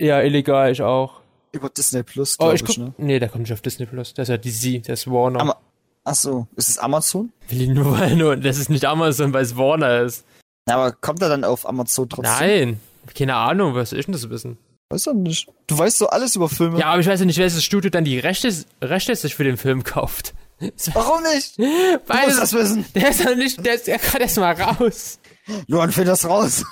Ja, 0.00 0.20
illegal, 0.22 0.70
ich 0.72 0.82
auch. 0.82 1.20
Über 1.52 1.68
Disney 1.70 2.02
Plus, 2.02 2.36
Oh, 2.38 2.44
glaube 2.44 2.54
ich 2.56 2.62
ich, 2.62 2.66
guck. 2.68 2.78
ne? 2.78 2.94
Nee, 2.98 3.18
der 3.18 3.28
kommt 3.28 3.42
nicht 3.44 3.52
auf 3.52 3.60
Disney 3.62 3.86
Plus. 3.86 4.14
Der 4.14 4.22
ist 4.22 4.28
ja 4.28 4.36
DC, 4.36 4.82
der 4.84 4.94
ist 4.94 5.10
Warner. 5.10 5.40
Ama- 5.40 5.56
Ach 6.04 6.14
so, 6.14 6.46
ist 6.56 6.68
es 6.70 6.78
Amazon? 6.78 7.32
Will 7.48 7.62
ich 7.62 7.68
nur, 7.68 7.90
weil 7.98 8.16
nur, 8.16 8.36
das 8.36 8.58
ist 8.58 8.70
nicht 8.70 8.84
Amazon, 8.84 9.32
weil 9.32 9.42
es 9.42 9.56
Warner 9.56 10.02
ist. 10.02 10.24
Na, 10.66 10.74
aber 10.76 10.92
kommt 10.92 11.20
er 11.22 11.28
dann 11.28 11.44
auf 11.44 11.68
Amazon 11.68 12.08
trotzdem? 12.08 12.32
Nein. 12.38 12.80
Keine 13.14 13.34
Ahnung, 13.36 13.74
was 13.74 13.92
ich 13.92 14.04
denn 14.04 14.12
das 14.12 14.28
wissen? 14.28 14.58
Weiß 14.90 15.06
er 15.06 15.14
nicht. 15.14 15.48
Du 15.66 15.76
weißt 15.78 15.98
so 15.98 16.08
alles 16.08 16.36
über 16.36 16.48
Filme. 16.48 16.78
Ja, 16.78 16.86
aber 16.86 17.00
ich 17.00 17.06
weiß 17.06 17.20
ja 17.20 17.26
nicht, 17.26 17.38
welches 17.38 17.64
Studio 17.64 17.90
dann 17.90 18.04
die 18.04 18.18
Rechte, 18.18 18.54
Rechte 18.82 19.14
sich 19.16 19.34
für 19.34 19.44
den 19.44 19.56
Film 19.56 19.82
kauft. 19.84 20.34
Warum 20.92 21.22
nicht? 21.34 21.58
Du 21.58 21.62
Weil 22.06 22.26
musst 22.26 22.40
das 22.42 22.52
wissen. 22.52 22.84
der 22.94 23.10
ist 23.10 23.20
ja 23.24 23.34
nicht, 23.34 23.64
der 23.64 23.74
ist 23.74 23.86
ja 23.86 23.96
gerade 23.96 24.24
erst 24.24 24.38
mal 24.38 24.52
raus. 24.54 25.18
Johann, 25.66 25.92
find 25.92 26.08
das 26.08 26.24
raus. 26.28 26.64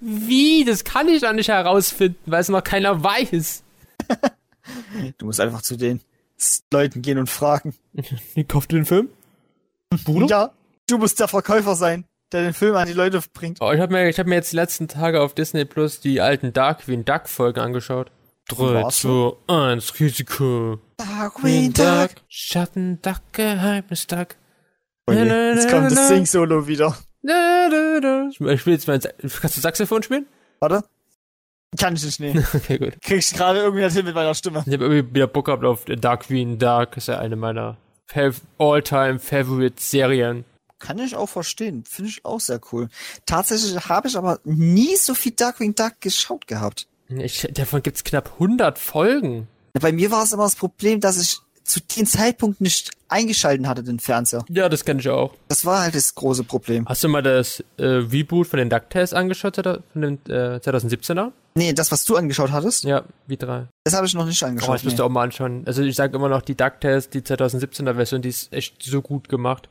Wie? 0.00 0.64
Das 0.64 0.84
kann 0.84 1.08
ich 1.08 1.22
doch 1.22 1.32
nicht 1.32 1.48
herausfinden, 1.48 2.18
weil 2.26 2.40
es 2.40 2.48
noch 2.48 2.62
keiner 2.64 3.02
weiß. 3.02 3.62
Du 5.18 5.26
musst 5.26 5.40
einfach 5.40 5.62
zu 5.62 5.76
den 5.76 6.00
Leuten 6.72 7.02
gehen 7.02 7.18
und 7.18 7.30
fragen. 7.30 7.74
Wie 8.34 8.44
kauft 8.44 8.72
du 8.72 8.76
den 8.76 8.84
Film? 8.84 9.08
Bruder? 10.04 10.26
Ja, 10.26 10.50
du 10.88 10.98
musst 10.98 11.20
der 11.20 11.28
Verkäufer 11.28 11.76
sein. 11.76 12.04
der 12.32 12.42
den 12.42 12.54
Film 12.54 12.74
an 12.74 12.86
die 12.86 12.92
Leute 12.92 13.20
bringt. 13.32 13.58
Oh, 13.60 13.70
ich 13.72 13.80
habe 13.80 13.92
mir, 13.92 14.08
ich 14.08 14.18
hab 14.18 14.26
mir 14.26 14.34
jetzt 14.34 14.52
die 14.52 14.56
letzten 14.56 14.88
Tage 14.88 15.20
auf 15.20 15.34
Disney 15.34 15.64
Plus 15.64 16.00
die 16.00 16.20
alten 16.20 16.52
Darkwing 16.52 17.04
Duck 17.04 17.28
Folgen 17.28 17.60
angeschaut. 17.60 18.10
3, 18.48 18.74
war's 18.74 19.00
2, 19.00 19.36
1, 19.46 20.00
Risiko. 20.00 20.78
Darkwing 20.98 21.72
Duck. 21.72 22.10
Schatten 22.28 23.00
Duck, 23.02 23.20
Geheimnis 23.32 24.06
Duck. 24.06 24.36
Oh 25.06 25.12
je, 25.12 25.24
jetzt 25.24 25.70
kommt 25.70 25.90
das 25.90 26.08
Sing-Solo 26.08 26.66
wieder. 26.66 26.96
Ich 27.22 28.60
spiel 28.60 28.72
jetzt 28.72 28.88
mal, 28.88 28.98
kannst 28.98 29.56
du 29.56 29.60
Saxophon 29.60 30.02
spielen? 30.02 30.26
Warte. 30.60 30.84
Kann 31.78 31.94
ich 31.94 32.04
nicht, 32.04 32.20
nee. 32.20 32.34
Okay, 32.54 32.78
gut. 32.78 33.00
Krieg 33.02 33.18
ich 33.18 33.34
gerade 33.34 33.60
irgendwie 33.60 33.84
nicht 33.84 33.94
hin 33.94 34.04
mit 34.04 34.14
meiner 34.14 34.34
Stimme. 34.34 34.64
Ich 34.66 34.72
habe 34.72 34.84
irgendwie 34.84 35.14
wieder 35.14 35.26
Bock 35.26 35.46
gehabt 35.46 35.64
auf 35.64 35.84
Darkwing 35.84 36.58
Duck. 36.58 36.96
Ist 36.96 37.08
ja 37.08 37.18
eine 37.18 37.36
meiner 37.36 37.76
All-Time 38.58 39.18
Favorite 39.18 39.76
Serien. 39.78 40.44
Kann 40.78 40.98
ich 40.98 41.16
auch 41.16 41.28
verstehen. 41.28 41.84
Finde 41.84 42.10
ich 42.10 42.24
auch 42.24 42.40
sehr 42.40 42.60
cool. 42.72 42.88
Tatsächlich 43.24 43.76
habe 43.88 44.08
ich 44.08 44.16
aber 44.16 44.40
nie 44.44 44.96
so 44.96 45.14
viel 45.14 45.32
Darkwing 45.32 45.74
Duck 45.74 46.00
geschaut 46.00 46.46
gehabt. 46.46 46.86
Ich, 47.08 47.46
davon 47.52 47.82
gibt's 47.82 48.04
knapp 48.04 48.32
100 48.34 48.78
Folgen. 48.78 49.48
Bei 49.72 49.92
mir 49.92 50.10
war 50.10 50.24
es 50.24 50.32
immer 50.32 50.44
das 50.44 50.56
Problem, 50.56 51.00
dass 51.00 51.20
ich 51.20 51.38
zu 51.66 51.80
dem 51.80 52.06
Zeitpunkt 52.06 52.60
nicht 52.60 52.90
eingeschalten 53.08 53.68
hatte, 53.68 53.82
den 53.82 53.98
Fernseher. 54.00 54.44
Ja, 54.48 54.68
das 54.68 54.84
kann 54.84 54.98
ich 54.98 55.08
auch. 55.08 55.34
Das 55.48 55.64
war 55.64 55.82
halt 55.82 55.94
das 55.94 56.14
große 56.14 56.44
Problem. 56.44 56.86
Hast 56.88 57.02
du 57.04 57.08
mal 57.08 57.22
das 57.22 57.60
äh, 57.76 57.84
Reboot 57.84 58.46
von 58.48 58.58
den 58.58 58.70
DuckTales 58.70 59.12
angeschaut, 59.12 59.56
von 59.56 59.82
den 60.02 60.18
äh, 60.28 60.58
2017er? 60.62 61.32
Nee, 61.54 61.72
das, 61.72 61.90
was 61.92 62.04
du 62.04 62.16
angeschaut 62.16 62.50
hattest, 62.52 62.84
Ja, 62.84 63.04
wie 63.26 63.36
drei. 63.36 63.66
das 63.84 63.94
habe 63.94 64.06
ich 64.06 64.14
noch 64.14 64.26
nicht 64.26 64.42
Oh, 64.42 64.46
angeschaut. 64.46 64.74
das 64.76 64.84
musst 64.84 64.94
nee. 64.94 64.98
du 64.98 65.04
auch 65.04 65.08
mal 65.08 65.22
anschauen. 65.22 65.62
Also 65.66 65.82
ich 65.82 65.96
sage 65.96 66.16
immer 66.16 66.28
noch, 66.28 66.42
die 66.42 66.54
DuckTales, 66.56 67.08
die 67.10 67.20
2017er 67.20 67.94
Version, 67.94 68.22
die 68.22 68.28
ist 68.28 68.52
echt 68.52 68.82
so 68.82 69.00
gut 69.02 69.28
gemacht. 69.28 69.68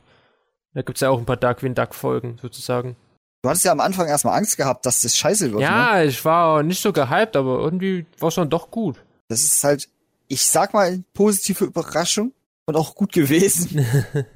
Da 0.74 0.82
gibt's 0.82 1.00
ja 1.00 1.10
auch 1.10 1.18
ein 1.18 1.24
paar 1.26 1.36
Darkwing 1.36 1.74
Duck 1.74 1.94
Folgen, 1.94 2.38
sozusagen. 2.42 2.96
Du 3.42 3.50
hattest 3.50 3.64
ja 3.64 3.72
am 3.72 3.80
Anfang 3.80 4.08
erstmal 4.08 4.36
Angst 4.36 4.56
gehabt, 4.56 4.84
dass 4.86 5.00
das 5.02 5.16
scheiße 5.16 5.46
wird. 5.52 5.60
Ne? 5.60 5.62
Ja, 5.62 6.02
ich 6.02 6.24
war 6.24 6.62
nicht 6.62 6.82
so 6.82 6.92
gehypt, 6.92 7.36
aber 7.36 7.60
irgendwie 7.60 8.04
war's 8.18 8.34
dann 8.34 8.50
doch 8.50 8.70
gut. 8.70 8.96
Das 9.28 9.42
ist 9.42 9.62
halt, 9.62 9.88
ich 10.28 10.44
sag 10.44 10.74
mal, 10.74 11.02
positive 11.14 11.64
Überraschung 11.64 12.32
und 12.66 12.76
auch 12.76 12.94
gut 12.94 13.12
gewesen. 13.12 13.86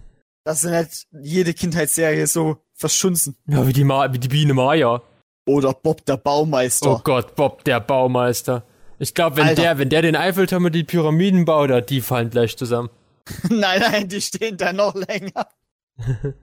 dass 0.44 0.62
sie 0.62 0.70
nicht 0.70 1.06
jede 1.22 1.54
Kindheitsserie 1.54 2.26
so 2.26 2.58
verschunzen. 2.74 3.36
Ja, 3.46 3.66
wie 3.66 3.72
die, 3.72 3.84
Ma 3.84 4.12
wie 4.12 4.18
die 4.18 4.28
Biene 4.28 4.54
Maya. 4.54 5.02
Oder 5.46 5.72
Bob 5.72 6.04
der 6.06 6.16
Baumeister. 6.16 6.90
Oh 6.90 7.00
Gott, 7.02 7.34
Bob, 7.34 7.64
der 7.64 7.80
Baumeister. 7.80 8.64
Ich 8.98 9.14
glaube, 9.14 9.36
wenn 9.36 9.48
Alter. 9.48 9.62
der, 9.62 9.78
wenn 9.78 9.88
der 9.88 10.02
den 10.02 10.16
Eiffelturm 10.16 10.66
und 10.66 10.74
die 10.74 10.84
Pyramiden 10.84 11.44
baut, 11.44 11.70
da, 11.70 11.80
die 11.80 12.00
fallen 12.00 12.30
gleich 12.30 12.56
zusammen. 12.56 12.90
nein, 13.48 13.80
nein, 13.80 14.08
die 14.08 14.20
stehen 14.20 14.56
da 14.56 14.72
noch 14.72 14.94
länger. 14.94 15.48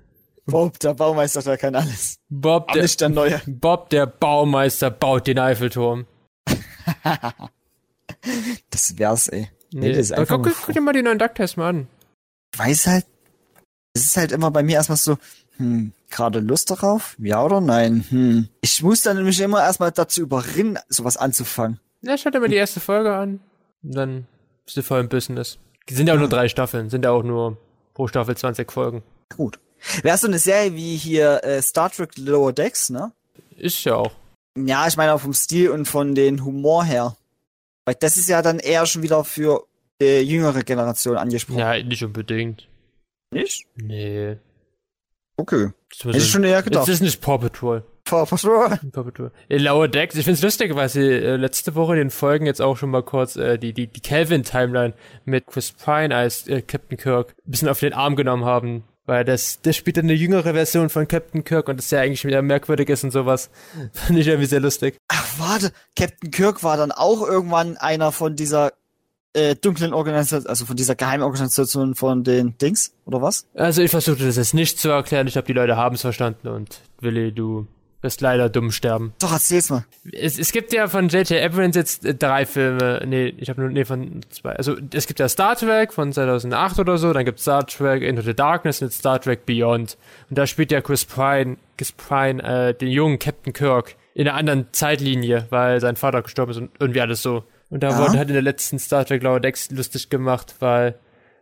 Bob 0.45 0.79
der 0.79 0.93
Baumeister, 0.93 1.41
der 1.41 1.57
kann 1.57 1.75
alles. 1.75 2.19
Bob, 2.29 2.71
der, 2.71 2.87
der 2.87 3.09
Neue. 3.09 3.41
Bob, 3.45 3.89
der 3.89 4.05
Baumeister, 4.05 4.89
baut 4.89 5.27
den 5.27 5.39
Eiffelturm. 5.39 6.05
Das 8.69 8.97
wär's, 8.97 9.27
ey. 9.27 9.49
Nee, 9.71 9.89
das 9.89 9.97
ist 9.97 10.11
einfach 10.13 10.41
guck, 10.41 10.53
guck, 10.65 10.73
dir 10.73 10.81
mal 10.81 10.93
die 10.93 11.01
neuen 11.01 11.19
Ducktest 11.19 11.57
mal 11.57 11.69
an. 11.69 11.87
Ich 12.53 12.59
weiß 12.59 12.87
halt, 12.87 13.05
es 13.93 14.05
ist 14.05 14.17
halt 14.17 14.31
immer 14.31 14.51
bei 14.51 14.63
mir 14.63 14.75
erstmal 14.75 14.97
so, 14.97 15.17
hm, 15.57 15.91
gerade 16.09 16.39
Lust 16.39 16.71
darauf? 16.71 17.15
Ja 17.19 17.43
oder 17.43 17.61
nein? 17.61 18.05
Hm. 18.09 18.47
Ich 18.61 18.81
muss 18.83 19.01
dann 19.01 19.17
nämlich 19.17 19.39
immer 19.39 19.61
erstmal 19.61 19.91
dazu 19.91 20.21
überrinnen, 20.21 20.79
sowas 20.87 21.17
anzufangen. 21.17 21.79
Ja, 22.01 22.17
schau 22.17 22.29
dir 22.29 22.39
mal 22.39 22.49
die 22.49 22.55
erste 22.55 22.79
Folge 22.79 23.13
an. 23.15 23.39
Und 23.83 23.95
dann 23.95 24.27
bist 24.65 24.77
du 24.77 24.83
voll 24.83 25.01
im 25.01 25.09
Business. 25.09 25.57
Die 25.89 25.93
sind 25.93 26.07
ja 26.07 26.13
auch 26.13 26.19
nur 26.19 26.29
drei 26.29 26.47
Staffeln, 26.47 26.89
sind 26.89 27.05
ja 27.05 27.11
auch 27.11 27.23
nur 27.23 27.57
pro 27.93 28.07
Staffel 28.07 28.37
20 28.37 28.71
Folgen. 28.71 29.03
Gut. 29.35 29.59
Wäre 30.01 30.17
so 30.17 30.27
eine 30.27 30.39
Serie 30.39 30.75
wie 30.75 30.95
hier 30.95 31.43
äh, 31.43 31.61
Star 31.61 31.91
Trek 31.91 32.17
Lower 32.17 32.53
Decks, 32.53 32.89
ne? 32.89 33.11
Ist 33.57 33.83
ja 33.83 33.95
auch. 33.95 34.11
Ja, 34.57 34.87
ich 34.87 34.97
meine 34.97 35.13
auch 35.13 35.21
vom 35.21 35.33
Stil 35.33 35.69
und 35.69 35.87
von 35.87 36.15
den 36.15 36.43
Humor 36.43 36.83
her. 36.83 37.15
Weil 37.87 37.95
das 37.95 38.17
ist 38.17 38.27
ja 38.27 38.41
dann 38.41 38.59
eher 38.59 38.85
schon 38.85 39.01
wieder 39.01 39.23
für 39.23 39.65
die 40.01 40.19
jüngere 40.19 40.61
Generation 40.63 41.15
angesprochen. 41.15 41.59
Ja, 41.59 41.81
nicht 41.81 42.03
unbedingt. 42.03 42.67
Nicht? 43.31 43.65
Nee. 43.75 44.35
Okay. 45.37 45.69
Das 46.03 46.13
ich 46.13 46.29
schon 46.29 46.43
eher 46.43 46.57
das 46.57 46.65
gedacht. 46.65 46.89
ist 46.89 47.01
nicht 47.01 47.21
Paw 47.21 47.37
Patrol. 47.37 47.83
Paw 48.03 48.25
Patrol. 48.25 48.69
Paw 48.91 49.03
Patrol. 49.03 49.31
Lower 49.47 49.87
Decks, 49.87 50.15
ich 50.15 50.25
find's 50.25 50.41
lustig, 50.41 50.75
weil 50.75 50.89
sie 50.89 51.01
äh, 51.01 51.37
letzte 51.37 51.75
Woche 51.75 51.93
in 51.93 51.99
den 51.99 52.09
Folgen 52.09 52.45
jetzt 52.45 52.61
auch 52.61 52.75
schon 52.75 52.89
mal 52.89 53.03
kurz 53.03 53.37
äh, 53.37 53.57
die, 53.57 53.71
die, 53.71 53.87
die 53.87 54.01
Calvin-Timeline 54.01 54.93
mit 55.23 55.47
Chris 55.47 55.71
Pine 55.71 56.13
als 56.13 56.45
äh, 56.49 56.61
Captain 56.61 56.97
Kirk 56.97 57.35
ein 57.47 57.51
bisschen 57.51 57.69
auf 57.69 57.79
den 57.79 57.93
Arm 57.93 58.17
genommen 58.17 58.43
haben. 58.43 58.83
Weil 59.07 59.23
das, 59.23 59.61
das 59.61 59.75
spielt 59.77 59.97
dann 59.97 60.05
eine 60.05 60.13
jüngere 60.13 60.53
Version 60.53 60.89
von 60.89 61.07
Captain 61.07 61.43
Kirk 61.43 61.69
und 61.69 61.77
das 61.77 61.89
ja 61.91 62.01
eigentlich 62.01 62.25
wieder 62.25 62.41
merkwürdig 62.41 62.89
ist 62.89 63.05
und 63.05 63.11
sowas. 63.11 63.49
Fand 63.93 64.19
ich 64.19 64.27
irgendwie 64.27 64.47
sehr 64.47 64.59
lustig. 64.59 64.97
Ach, 65.07 65.25
warte. 65.39 65.71
Captain 65.95 66.29
Kirk 66.29 66.61
war 66.61 66.77
dann 66.77 66.91
auch 66.91 67.25
irgendwann 67.25 67.77
einer 67.77 68.11
von 68.11 68.35
dieser 68.35 68.73
äh, 69.33 69.55
dunklen 69.55 69.93
Organisation, 69.93 70.47
also 70.47 70.65
von 70.65 70.75
dieser 70.75 70.95
Geheimorganisation 70.95 71.95
von 71.95 72.23
den 72.25 72.57
Dings, 72.57 72.93
oder 73.05 73.21
was? 73.21 73.47
Also 73.53 73.81
ich 73.81 73.91
versuchte 73.91 74.25
das 74.25 74.35
jetzt 74.35 74.53
nicht 74.53 74.77
zu 74.77 74.89
erklären. 74.89 75.25
Ich 75.27 75.33
glaube, 75.33 75.47
die 75.47 75.53
Leute 75.53 75.77
haben 75.77 75.95
es 75.95 76.01
verstanden 76.01 76.49
und 76.49 76.81
Willi, 76.99 77.31
du 77.31 77.65
wirst 78.01 78.21
leider 78.21 78.49
dumm 78.49 78.71
sterben. 78.71 79.13
Doch, 79.19 79.31
erzähl's 79.33 79.69
mal. 79.69 79.85
Es, 80.11 80.37
es 80.37 80.51
gibt 80.51 80.71
ja 80.71 80.87
von 80.87 81.09
J.J. 81.09 81.41
Abrams 81.43 81.75
jetzt 81.75 82.01
drei 82.19 82.45
Filme. 82.45 83.01
Nee, 83.05 83.33
ich 83.37 83.49
habe 83.49 83.61
nur, 83.61 83.69
nee, 83.71 83.85
von 83.85 84.21
zwei. 84.29 84.51
Also 84.51 84.75
es 84.93 85.07
gibt 85.07 85.19
ja 85.19 85.27
Star 85.27 85.55
Trek 85.55 85.91
von 85.93 86.13
2008 86.13 86.79
oder 86.79 86.97
so, 86.97 87.11
dann 87.13 87.25
gibt 87.25 87.39
Star 87.39 87.65
Trek 87.65 88.03
Into 88.03 88.21
the 88.21 88.33
Darkness 88.35 88.81
und 88.81 88.93
Star 88.93 89.19
Trek 89.19 89.45
Beyond. 89.45 89.97
Und 90.29 90.37
da 90.37 90.45
spielt 90.45 90.71
ja 90.71 90.81
Chris 90.81 91.05
Pine, 91.05 91.57
Chris 91.77 91.91
Pine 91.91 92.43
äh, 92.43 92.73
den 92.73 92.89
jungen 92.89 93.17
Captain 93.19 93.53
Kirk 93.53 93.95
in 94.13 94.27
einer 94.27 94.37
anderen 94.37 94.67
Zeitlinie, 94.71 95.47
weil 95.49 95.79
sein 95.81 95.95
Vater 95.95 96.21
gestorben 96.21 96.51
ist 96.51 96.57
und 96.57 96.69
irgendwie 96.79 97.01
alles 97.01 97.21
so. 97.21 97.43
Und 97.69 97.83
da 97.83 97.89
Ja. 97.89 97.97
wurde 97.99 98.17
halt 98.17 98.29
in 98.29 98.33
der 98.33 98.41
letzten 98.43 98.79
Star 98.79 99.05
Trek 99.05 99.23
Lower 99.23 99.39
Decks 99.39 99.69
lustig 99.71 100.09
gemacht, 100.09 100.55
weil 100.59 100.95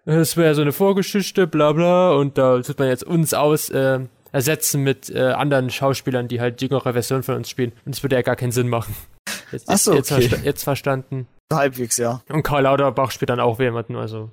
es 0.05 0.37
wäre 0.37 0.55
so 0.55 0.61
eine 0.61 0.71
Vorgeschichte, 0.71 1.47
bla 1.47 1.71
bla, 1.73 2.11
und 2.13 2.37
da 2.37 2.59
tut 2.61 2.77
man 2.79 2.87
jetzt 2.89 3.03
uns 3.03 3.33
aus, 3.33 3.69
äh, 3.69 3.99
ersetzen 4.35 4.83
mit 4.83 5.09
äh, 5.09 5.31
anderen 5.31 5.69
Schauspielern, 5.69 6.27
die 6.27 6.41
halt 6.41 6.61
jüngere 6.61 6.91
Version 6.93 7.23
von 7.23 7.35
uns 7.35 7.49
spielen. 7.49 7.71
Und 7.85 7.95
das 7.95 8.03
würde 8.03 8.17
ja 8.17 8.21
gar 8.21 8.35
keinen 8.35 8.51
Sinn 8.51 8.67
machen. 8.67 8.95
Jetzt, 9.51 9.69
Ach 9.69 9.77
so, 9.77 9.93
jetzt, 9.93 10.11
okay. 10.11 10.27
versta 10.27 10.45
jetzt 10.45 10.63
verstanden. 10.63 11.27
Halbwegs, 11.53 11.97
ja. 11.97 12.21
Und 12.29 12.43
Karl 12.43 12.63
Lauterbach 12.63 13.11
spielt 13.11 13.29
dann 13.29 13.39
auch 13.39 13.59
jemanden, 13.59 13.95
also. 13.95 14.29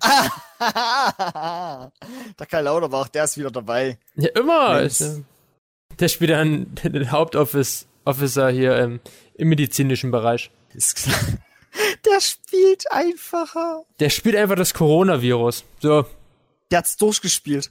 der 0.59 2.47
Kai 2.49 2.61
Lauterbach, 2.63 3.09
der 3.09 3.25
ist 3.25 3.37
wieder 3.37 3.51
dabei. 3.51 3.99
Ja, 4.17 4.31
immer. 4.35 4.83
Ja- 4.83 5.17
der 6.01 6.09
spielt 6.09 6.31
dann 6.31 6.75
den 6.83 7.11
Hauptoffice 7.11 7.87
Officer 8.05 8.51
hier 8.51 8.77
ähm, 8.77 9.01
im 9.35 9.49
medizinischen 9.49 10.11
Bereich. 10.11 10.51
Ist 10.75 10.97
klar. 10.97 11.19
Der 12.05 12.21
spielt 12.21 12.91
einfacher. 12.91 13.85
Der 14.01 14.11
spielt 14.11 14.37
einfach 14.37 14.57
das 14.57 14.75
Coronavirus. 14.75 15.65
So, 15.81 16.05
Der 16.71 16.79
hat's 16.79 16.97
durchgespielt. 16.97 17.71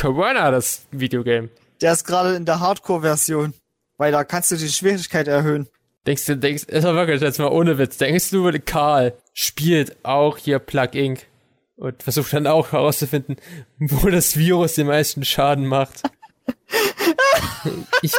Corona, 0.00 0.50
das 0.50 0.82
Videogame. 0.90 1.48
Der 1.80 1.92
ist 1.92 2.04
gerade 2.04 2.36
in 2.36 2.44
der 2.44 2.60
Hardcore-Version. 2.60 3.54
Weil 3.98 4.12
da 4.12 4.24
kannst 4.24 4.50
du 4.50 4.56
die 4.56 4.68
Schwierigkeit 4.68 5.26
erhöhen. 5.26 5.68
Denkst 6.06 6.26
du, 6.26 6.36
denkst, 6.36 6.66
war 6.70 6.94
wirklich 6.94 7.20
jetzt 7.20 7.38
mal 7.38 7.48
ohne 7.48 7.78
Witz, 7.78 7.96
denkst 7.96 8.30
du, 8.30 8.50
Karl 8.64 9.14
spielt 9.32 9.96
auch 10.04 10.38
hier 10.38 10.58
Plug 10.60 10.90
Inc. 10.92 11.26
und 11.76 12.02
versucht 12.02 12.32
dann 12.32 12.46
auch 12.46 12.72
herauszufinden, 12.72 13.36
wo 13.78 14.08
das 14.08 14.36
Virus 14.36 14.74
den 14.74 14.86
meisten 14.86 15.24
Schaden 15.24 15.66
macht. 15.66 16.02
ich, 18.02 18.12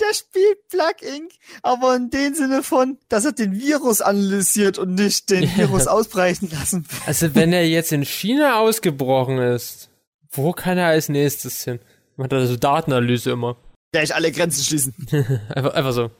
Der 0.00 0.14
spielt 0.14 0.68
Plug 0.68 1.06
Inc., 1.14 1.32
aber 1.62 1.94
in 1.94 2.10
dem 2.10 2.34
Sinne 2.34 2.64
von, 2.64 2.98
dass 3.08 3.24
er 3.24 3.32
den 3.32 3.54
Virus 3.60 4.00
analysiert 4.00 4.78
und 4.78 4.94
nicht 4.94 5.30
den 5.30 5.44
Ja. 5.44 5.56
Virus 5.58 5.86
ausbrechen 5.86 6.50
lassen 6.50 6.86
also 7.06 7.34
wenn 7.36 7.52
er 7.52 7.66
jetzt 7.68 7.92
in 7.92 8.04
China 8.04 8.58
ausgebrochen 8.58 9.38
ist, 9.38 9.90
wo 10.36 10.52
kann 10.52 10.78
er 10.78 10.86
als 10.88 11.08
nächstes 11.08 11.64
hin? 11.64 11.80
Macht 12.16 12.32
er 12.32 12.46
so 12.46 12.56
Datenanalyse 12.56 13.30
immer. 13.30 13.56
Gleich 13.92 14.14
alle 14.14 14.32
Grenzen 14.32 14.64
schließen. 14.64 14.94
Einfach, 15.54 15.74
einfach 15.74 15.92
so. 15.92 16.10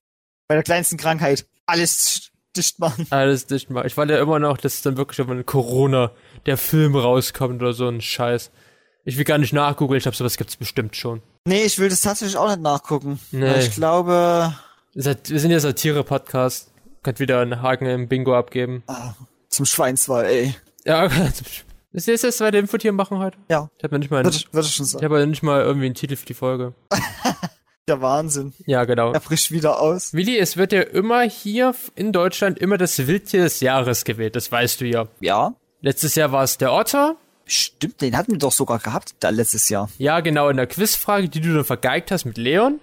Bei 0.48 0.54
der 0.54 0.62
kleinsten 0.62 0.96
Krankheit. 0.96 1.46
Alles 1.66 2.30
dicht 2.56 2.78
machen. 2.78 3.06
Alles 3.10 3.46
dicht 3.46 3.70
machen. 3.70 3.86
Ich 3.86 3.96
warte 3.96 4.14
ja 4.14 4.20
immer 4.20 4.38
noch, 4.38 4.56
dass 4.58 4.82
dann 4.82 4.96
wirklich 4.96 5.18
irgendwann 5.18 5.44
Corona, 5.44 6.12
der 6.46 6.56
Film 6.56 6.94
rauskommt 6.96 7.60
oder 7.60 7.72
so 7.72 7.88
ein 7.88 8.00
Scheiß. 8.00 8.50
Ich 9.04 9.16
will 9.18 9.24
gar 9.24 9.38
nicht 9.38 9.52
nachgoogeln, 9.52 9.98
ich 9.98 10.04
glaube, 10.04 10.16
sowas 10.16 10.36
gibt's 10.36 10.56
bestimmt 10.56 10.96
schon. 10.96 11.22
Nee, 11.46 11.64
ich 11.64 11.78
will 11.78 11.88
das 11.88 12.00
tatsächlich 12.00 12.36
auch 12.36 12.48
nicht 12.48 12.60
nachgucken. 12.60 13.20
Nee. 13.30 13.60
Ich 13.60 13.72
glaube, 13.72 14.54
Wir 14.94 15.16
sind 15.40 15.50
ja 15.50 15.60
Satire-Podcast. 15.60 16.70
Könnt 17.02 17.20
wieder 17.20 17.40
einen 17.40 17.62
Haken 17.62 17.86
im 17.86 18.08
Bingo 18.08 18.36
abgeben. 18.36 18.82
ah, 18.88 19.14
zum 19.48 19.64
Schweinswall, 19.64 20.24
ey. 20.24 20.54
Ja, 20.84 21.08
ist 21.96 22.06
jetzt 22.06 22.24
das 22.24 22.36
zweite 22.36 22.58
Info 22.58 22.76
hier 22.78 22.92
machen 22.92 23.18
heute? 23.18 23.38
Ja. 23.50 23.70
Ich 23.78 23.84
habe 23.84 23.98
nicht 23.98 24.10
mal, 24.10 24.26
ich 24.26 24.36
ich, 24.36 24.52
würde 24.52 24.66
ich 24.66 24.74
schon 24.74 24.86
sagen. 24.86 25.04
habe 25.04 25.26
nicht 25.26 25.42
mal 25.42 25.62
irgendwie 25.62 25.86
einen 25.86 25.94
Titel 25.94 26.16
für 26.16 26.26
die 26.26 26.34
Folge. 26.34 26.74
Der 27.88 28.00
Wahnsinn. 28.00 28.52
Ja, 28.66 28.84
genau. 28.84 29.12
Er 29.12 29.20
bricht 29.20 29.52
wieder 29.52 29.80
aus. 29.80 30.12
Willi, 30.12 30.36
es 30.38 30.56
wird 30.56 30.72
ja 30.72 30.82
immer 30.82 31.22
hier 31.22 31.72
in 31.94 32.12
Deutschland 32.12 32.58
immer 32.58 32.78
das 32.78 33.06
Wildtier 33.06 33.44
des 33.44 33.60
Jahres 33.60 34.04
gewählt, 34.04 34.34
das 34.34 34.50
weißt 34.50 34.80
du 34.80 34.86
ja. 34.86 35.06
Ja. 35.20 35.54
Letztes 35.82 36.16
Jahr 36.16 36.32
war 36.32 36.42
es 36.42 36.58
der 36.58 36.72
Otter, 36.72 37.16
Stimmt, 37.48 38.00
den 38.00 38.16
hatten 38.16 38.32
wir 38.32 38.38
doch 38.38 38.50
sogar 38.50 38.80
gehabt 38.80 39.14
da 39.20 39.30
letztes 39.30 39.68
Jahr. 39.68 39.88
Ja, 39.98 40.18
genau, 40.18 40.48
in 40.48 40.56
der 40.56 40.66
Quizfrage, 40.66 41.28
die 41.28 41.40
du 41.40 41.54
dann 41.54 41.64
vergeigt 41.64 42.10
hast 42.10 42.24
mit 42.24 42.38
Leon. 42.38 42.80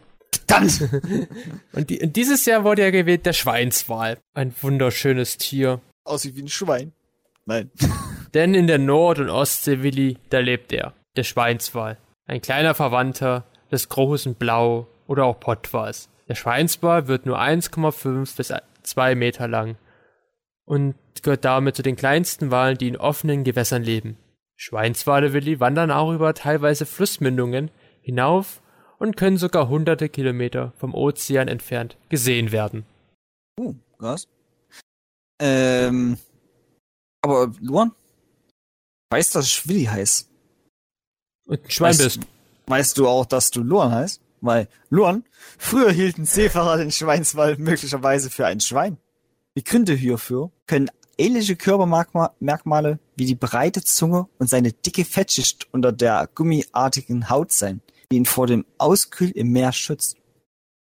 Dann. 0.48 0.68
Und, 1.74 1.90
die, 1.90 2.02
und 2.02 2.16
dieses 2.16 2.46
Jahr 2.46 2.64
wurde 2.64 2.82
ja 2.82 2.92
gewählt 2.92 3.26
der 3.26 3.34
Schweinswal. 3.34 4.18
Ein 4.34 4.54
wunderschönes 4.62 5.38
Tier. 5.38 5.80
Aussieht 6.06 6.36
wie 6.36 6.42
ein 6.42 6.50
Schwein. 6.50 6.92
Nein. 7.46 7.72
Denn 8.34 8.54
in 8.54 8.68
der 8.68 8.80
Nord- 8.80 9.20
und 9.20 9.30
Ostsee, 9.30 9.84
Willi, 9.84 10.18
da 10.30 10.40
lebt 10.40 10.74
er. 10.74 10.94
Der 11.16 11.24
Schweinswal. 11.24 11.98
Ein 12.26 12.42
kleiner 12.42 12.74
Verwandter 12.74 13.44
des 13.72 13.90
großen 13.90 14.36
Blau 14.36 14.88
oder 15.08 15.26
auch 15.26 15.40
Pottwals. 15.40 16.10
Der 16.28 16.36
Schweinswal 16.36 17.08
wird 17.08 17.26
nur 17.26 17.40
1,5 17.40 18.36
bis 18.36 18.54
2 18.84 19.16
Meter 19.16 19.48
lang 19.48 19.76
und 20.66 20.96
gehört 21.22 21.46
damit 21.46 21.76
zu 21.76 21.84
den 21.84 21.96
kleinsten 21.96 22.50
Walen, 22.52 22.78
die 22.78 22.88
in 22.88 22.98
offenen 22.98 23.44
Gewässern 23.44 23.84
leben. 23.84 24.18
Schweinswale, 24.56 25.34
Willi, 25.34 25.60
wandern 25.60 25.92
auch 25.92 26.14
über 26.14 26.34
teilweise 26.34 26.86
Flussmündungen 26.86 27.72
hinauf 28.02 28.62
und 28.98 29.18
können 29.18 29.38
sogar 29.38 29.68
hunderte 29.68 30.10
Kilometer 30.10 30.74
vom 30.78 30.94
Ozean 30.94 31.48
entfernt 31.48 31.98
gesehen 32.10 32.52
werden. 32.52 32.86
Uh, 33.60 33.76
was? 34.00 34.28
Ähm. 35.40 36.18
Aber 37.24 37.52
Luan? 37.62 37.92
Weißt 39.10 39.34
du, 39.34 39.40
dass 39.40 39.48
ich 39.48 39.68
Willi 39.68 39.86
heiß? 39.86 40.28
Und 41.46 41.64
ein 41.64 41.70
Schwein 41.72 41.94
Weißt- 41.94 42.04
bist. 42.04 42.20
Weißt 42.68 42.98
du 42.98 43.08
auch, 43.08 43.26
dass 43.26 43.50
du 43.52 43.62
Luan 43.62 43.92
heißt? 43.92 44.22
Weil 44.42 44.68
Luan, 44.90 45.24
früher 45.58 45.92
hielten 45.92 46.26
Seefahrer 46.26 46.78
den 46.78 46.92
Schweinswal 46.92 47.58
möglicherweise 47.58 48.30
für 48.30 48.46
ein 48.46 48.60
Schwein. 48.60 48.98
Die 49.58 49.64
Gründe 49.64 49.94
hierfür 49.94 50.52
können 50.68 50.90
ähnliche 51.18 51.56
Körpermerkmale 51.56 53.00
wie 53.16 53.26
die 53.26 53.36
breite 53.36 53.84
Zunge 53.84 54.28
und 54.40 54.50
seine 54.50 54.74
dicke 54.74 55.06
Fettschicht 55.06 55.68
unter 55.74 55.92
der 55.94 56.30
gummiartigen 56.36 57.30
Haut 57.30 57.52
sein, 57.54 57.82
die 58.12 58.18
ihn 58.18 58.26
vor 58.26 58.48
dem 58.48 58.66
Auskühl 58.78 59.30
im 59.32 59.52
Meer 59.52 59.72
schützt. 59.72 60.18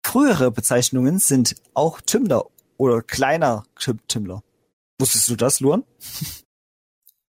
Frühere 0.06 0.50
Bezeichnungen 0.50 1.18
sind 1.18 1.56
auch 1.74 2.00
Tümmler 2.00 2.46
oder 2.78 3.02
kleiner 3.02 3.64
Tüm- 3.78 3.98
Tümmler. 4.08 4.42
Wusstest 5.00 5.28
du 5.30 5.36
das, 5.36 5.60
Luan? 5.60 5.84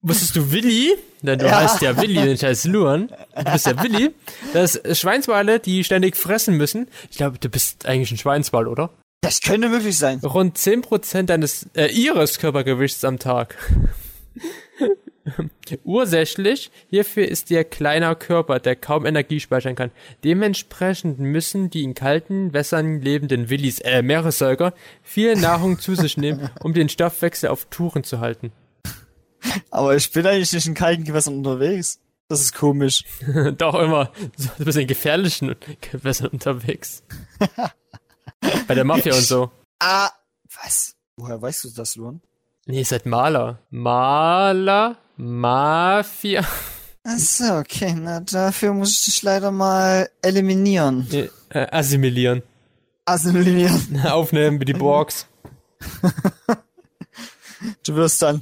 Wusstest 0.01 0.36
du 0.36 0.51
Willi? 0.51 0.95
Denn 1.21 1.38
du 1.39 1.45
Ja. 1.45 1.62
heißt 1.62 1.81
ja 1.81 1.95
Willi, 2.01 2.19
nicht 2.25 2.43
heißt 2.43 2.65
Luan. 2.65 3.07
Du 3.36 3.51
bist 3.51 3.65
ja 3.67 3.81
Willi. 3.84 4.12
Das 4.53 4.79
Schweinswale, 4.99 5.60
die 5.60 5.84
ständig 5.84 6.17
fressen 6.17 6.57
müssen. 6.57 6.88
Ich 7.12 7.17
glaube, 7.17 7.38
du 7.38 7.49
bist 7.49 7.86
eigentlich 7.86 8.12
ein 8.12 8.17
Schweinswal, 8.17 8.67
oder? 8.67 8.89
Das 9.21 9.41
könnte 9.41 9.69
möglich 9.69 9.97
sein. 9.97 10.19
Rund 10.19 10.57
10% 10.57 11.29
deines, 11.29 11.67
äh, 11.75 11.88
ihres 11.91 12.39
Körpergewichts 12.39 13.03
am 13.05 13.19
Tag. 13.19 13.55
Ursächlich 15.84 16.71
hierfür 16.89 17.27
ist 17.27 17.51
ihr 17.51 17.63
kleiner 17.63 18.15
Körper, 18.15 18.60
der 18.60 18.75
kaum 18.75 19.05
Energie 19.05 19.39
speichern 19.39 19.75
kann. 19.75 19.91
Dementsprechend 20.23 21.19
müssen 21.19 21.69
die 21.69 21.84
in 21.84 21.93
kalten 21.93 22.53
Wässern 22.53 23.01
lebenden 23.01 23.49
Willis, 23.49 23.79
äh, 23.79 24.01
Meeressäuger, 24.01 24.73
viel 25.03 25.36
Nahrung 25.36 25.79
zu 25.79 25.95
sich 25.95 26.17
nehmen, 26.17 26.49
um 26.62 26.73
den 26.73 26.89
Stoffwechsel 26.89 27.49
auf 27.49 27.65
Touren 27.65 28.03
zu 28.03 28.19
halten. 28.19 28.51
Aber 29.69 29.95
ich 29.95 30.12
bin 30.12 30.25
eigentlich 30.25 30.53
nicht 30.53 30.67
in 30.67 30.73
kalten 30.73 31.03
Gewässern 31.03 31.36
unterwegs. 31.36 31.99
Das 32.27 32.41
ist 32.41 32.55
komisch. 32.55 33.03
Doch 33.57 33.75
immer 33.75 34.12
so 34.38 34.49
ein 34.57 34.65
bisschen 34.65 34.88
gefährlichen 34.88 35.55
Gewässern 35.91 36.27
unterwegs. 36.27 37.03
Bei 38.67 38.75
der 38.75 38.86
Mafia 38.86 39.13
und 39.13 39.23
so. 39.23 39.51
Ah, 39.79 40.10
was? 40.62 40.95
Woher 41.17 41.41
weißt 41.41 41.65
du 41.65 41.69
das, 41.71 41.95
Luan? 41.95 42.21
Nee, 42.67 42.79
ihr 42.79 42.86
seid 42.86 43.05
Maler. 43.05 43.60
Maler, 43.69 44.97
Mafia. 45.23 46.43
Achso, 47.03 47.60
okay, 47.60 47.93
na 47.93 48.21
dafür 48.21 48.73
muss 48.73 48.97
ich 48.97 49.05
dich 49.05 49.21
leider 49.21 49.51
mal 49.51 50.10
eliminieren. 50.23 51.07
Äh, 51.49 51.67
assimilieren. 51.69 52.41
Assimilieren. 53.05 54.01
Aufnehmen 54.05 54.60
wie 54.60 54.65
die 54.65 54.73
Borgs. 54.73 55.27
Du 57.84 57.93
wirst 57.93 58.19
dann 58.23 58.41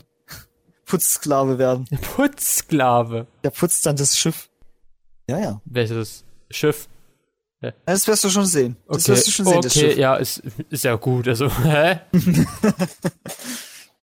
Putzsklave 0.85 1.57
werden. 1.57 1.85
Putzsklave. 2.15 3.27
Der 3.43 3.49
putzt 3.49 3.85
dann 3.85 3.97
das 3.97 4.17
Schiff. 4.17 4.49
Ja, 5.29 5.37
ja. 5.37 5.61
Welches 5.65 6.23
Schiff? 6.49 6.87
Das 7.85 8.07
wirst 8.07 8.23
du 8.23 8.29
schon 8.29 8.45
sehen. 8.45 8.77
Das 8.87 9.03
Okay, 9.03 9.11
wirst 9.11 9.27
du 9.27 9.31
schon 9.31 9.45
sehen, 9.45 9.57
okay 9.57 9.99
ja, 9.99 10.15
ist, 10.15 10.41
ist 10.69 10.85
ja 10.85 10.95
gut. 10.95 11.27
Also, 11.27 11.51
hä? 11.63 11.99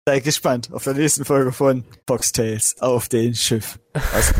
Sei 0.07 0.19
gespannt 0.19 0.69
auf 0.71 0.83
der 0.83 0.93
nächsten 0.93 1.25
Folge 1.25 1.51
von 1.51 1.83
Fox 2.05 2.31
Tales 2.31 2.79
auf 2.79 3.09
den 3.09 3.33
Schiff. 3.33 3.79
Also, 4.13 4.35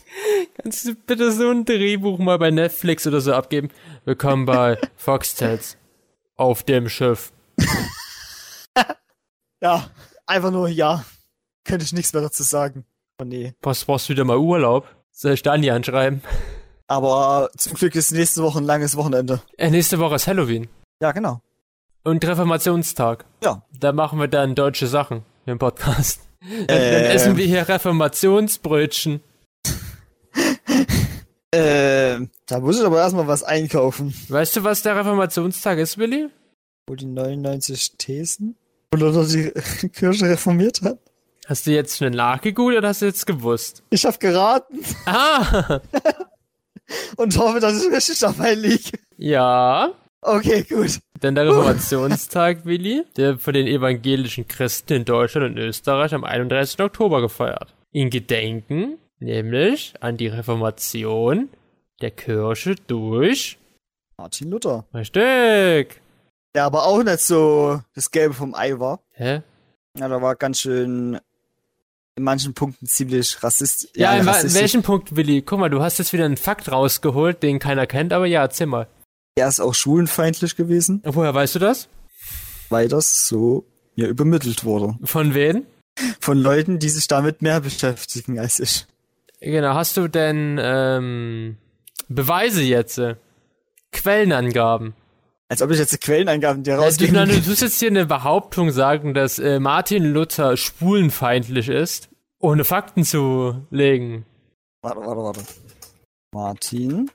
Kannst 0.62 0.86
du 0.86 0.94
bitte 0.94 1.30
so 1.32 1.50
ein 1.50 1.66
Drehbuch 1.66 2.18
mal 2.18 2.38
bei 2.38 2.50
Netflix 2.50 3.06
oder 3.06 3.20
so 3.20 3.34
abgeben? 3.34 3.68
Willkommen 4.06 4.46
bei 4.46 4.78
Foxtails. 4.96 5.76
Auf 6.36 6.62
dem 6.62 6.88
Schiff. 6.88 7.30
ja, 9.60 9.90
einfach 10.26 10.50
nur 10.50 10.68
ja. 10.68 11.04
Könnte 11.64 11.84
ich 11.84 11.92
nichts 11.92 12.14
mehr 12.14 12.22
dazu 12.22 12.42
sagen. 12.42 12.86
Oh 13.20 13.24
nee. 13.24 13.52
Was 13.60 13.84
brauchst 13.84 14.08
du 14.08 14.14
wieder 14.14 14.24
mal 14.24 14.38
Urlaub? 14.38 14.88
Soll 15.10 15.34
ich 15.34 15.42
Dani 15.42 15.70
anschreiben? 15.70 16.22
Aber 16.86 17.50
zum 17.58 17.74
Glück 17.74 17.94
ist 17.96 18.12
nächste 18.12 18.42
Woche 18.42 18.60
ein 18.60 18.64
langes 18.64 18.96
Wochenende. 18.96 19.42
Äh, 19.58 19.68
nächste 19.68 19.98
Woche 19.98 20.14
ist 20.14 20.26
Halloween. 20.26 20.70
Ja, 21.02 21.12
genau. 21.12 21.42
Und 22.04 22.24
Reformationstag. 22.24 23.24
Ja. 23.44 23.62
Da 23.78 23.92
machen 23.92 24.18
wir 24.18 24.28
dann 24.28 24.54
deutsche 24.54 24.86
Sachen 24.86 25.22
im 25.46 25.58
Podcast. 25.58 26.20
Dann, 26.42 26.66
dann 26.66 26.76
Ähm. 26.80 27.10
essen 27.12 27.36
wir 27.36 27.46
hier 27.46 27.68
Reformationsbrötchen. 27.68 29.20
Ähm, 31.54 32.30
da 32.46 32.60
muss 32.60 32.78
ich 32.80 32.86
aber 32.86 32.98
erstmal 32.98 33.26
was 33.26 33.42
einkaufen. 33.42 34.14
Weißt 34.28 34.56
du, 34.56 34.64
was 34.64 34.80
der 34.82 34.96
Reformationstag 34.96 35.76
ist, 35.78 35.98
Willi? 35.98 36.28
Wo 36.86 36.94
die 36.94 37.04
99 37.04 37.98
Thesen? 37.98 38.56
Oder 38.94 39.12
die 39.26 39.50
Kirche 39.90 40.24
reformiert 40.30 40.80
hat? 40.80 40.98
Hast 41.46 41.66
du 41.66 41.72
jetzt 41.72 41.98
schnell 41.98 42.12
nachgegoogelt 42.12 42.78
oder 42.78 42.88
hast 42.88 43.02
du 43.02 43.06
jetzt 43.06 43.26
gewusst? 43.26 43.82
Ich 43.90 44.06
habe 44.06 44.16
geraten 44.16 44.80
Ah! 45.04 45.80
und 47.16 47.36
hoffe, 47.36 47.60
dass 47.60 47.84
ich 47.84 47.92
richtig 47.92 48.18
dabei 48.20 48.54
liege. 48.54 48.98
Ja. 49.18 49.90
Okay, 50.24 50.62
gut. 50.62 51.00
Denn 51.22 51.34
der 51.34 51.46
Reformationstag, 51.48 52.64
Willi, 52.64 53.02
der 53.16 53.38
von 53.38 53.54
den 53.54 53.66
evangelischen 53.66 54.46
Christen 54.46 54.92
in 54.94 55.04
Deutschland 55.04 55.46
und 55.50 55.58
Österreich 55.58 56.14
am 56.14 56.24
31. 56.24 56.80
Oktober 56.80 57.20
gefeiert. 57.20 57.74
In 57.90 58.08
Gedenken, 58.08 58.98
nämlich 59.18 59.94
an 60.00 60.16
die 60.16 60.28
Reformation 60.28 61.48
der 62.00 62.12
Kirche 62.12 62.76
durch. 62.86 63.58
Martin 64.16 64.50
Luther. 64.50 64.84
Richtig! 64.94 66.00
Der 66.54 66.64
aber 66.64 66.84
auch 66.86 67.02
nicht 67.02 67.20
so 67.20 67.80
das 67.94 68.10
Gelbe 68.10 68.34
vom 68.34 68.54
Ei 68.54 68.78
war. 68.78 69.00
Hä? 69.12 69.42
Ja, 69.98 70.08
da 70.08 70.22
war 70.22 70.36
ganz 70.36 70.60
schön 70.60 71.18
in 72.14 72.24
manchen 72.24 72.54
Punkten 72.54 72.86
ziemlich 72.86 73.42
rassist. 73.42 73.88
Ja, 73.96 74.14
in 74.16 74.26
wa- 74.26 74.32
rassistisch. 74.32 74.60
welchem 74.60 74.82
Punkt, 74.82 75.16
Willi? 75.16 75.42
Guck 75.42 75.58
mal, 75.58 75.70
du 75.70 75.82
hast 75.82 75.98
jetzt 75.98 76.12
wieder 76.12 76.24
einen 76.26 76.36
Fakt 76.36 76.70
rausgeholt, 76.70 77.42
den 77.42 77.58
keiner 77.58 77.86
kennt, 77.86 78.12
aber 78.12 78.26
ja, 78.26 78.42
erzähl 78.42 78.66
mal. 78.66 78.86
Er 79.34 79.48
ist 79.48 79.60
auch 79.60 79.74
schwulenfeindlich 79.74 80.56
gewesen, 80.56 81.02
Woher 81.04 81.34
weißt 81.34 81.54
du 81.54 81.58
das? 81.58 81.88
weil 82.68 82.88
das 82.88 83.26
so 83.28 83.66
mir 83.96 84.08
übermittelt 84.08 84.64
wurde. 84.64 84.96
Von 85.04 85.34
wen? 85.34 85.66
Von 86.20 86.38
Leuten, 86.38 86.78
die 86.78 86.88
sich 86.88 87.06
damit 87.06 87.42
mehr 87.42 87.60
beschäftigen 87.60 88.38
als 88.38 88.58
ich. 88.60 88.86
Genau, 89.40 89.74
hast 89.74 89.96
du 89.98 90.08
denn 90.08 90.58
ähm, 90.62 91.56
Beweise 92.08 92.62
jetzt? 92.62 92.96
Äh, 92.98 93.16
Quellenangaben? 93.92 94.94
Als 95.48 95.60
ob 95.60 95.70
ich 95.70 95.78
jetzt 95.78 95.92
die 95.92 95.98
Quellenangaben 95.98 96.62
dir 96.62 96.76
rausgeben 96.76 97.14
nein, 97.14 97.28
du 97.28 97.42
tust 97.42 97.60
jetzt 97.60 97.78
hier 97.78 97.90
eine 97.90 98.06
Behauptung 98.06 98.70
sagen, 98.70 99.12
dass 99.12 99.38
äh, 99.38 99.60
Martin 99.60 100.04
Luther 100.04 100.56
schwulenfeindlich 100.56 101.68
ist, 101.68 102.08
ohne 102.38 102.64
Fakten 102.64 103.04
zu 103.04 103.66
legen. 103.70 104.24
Warte, 104.80 105.00
warte, 105.00 105.20
warte. 105.22 105.40
Martin 106.32 107.10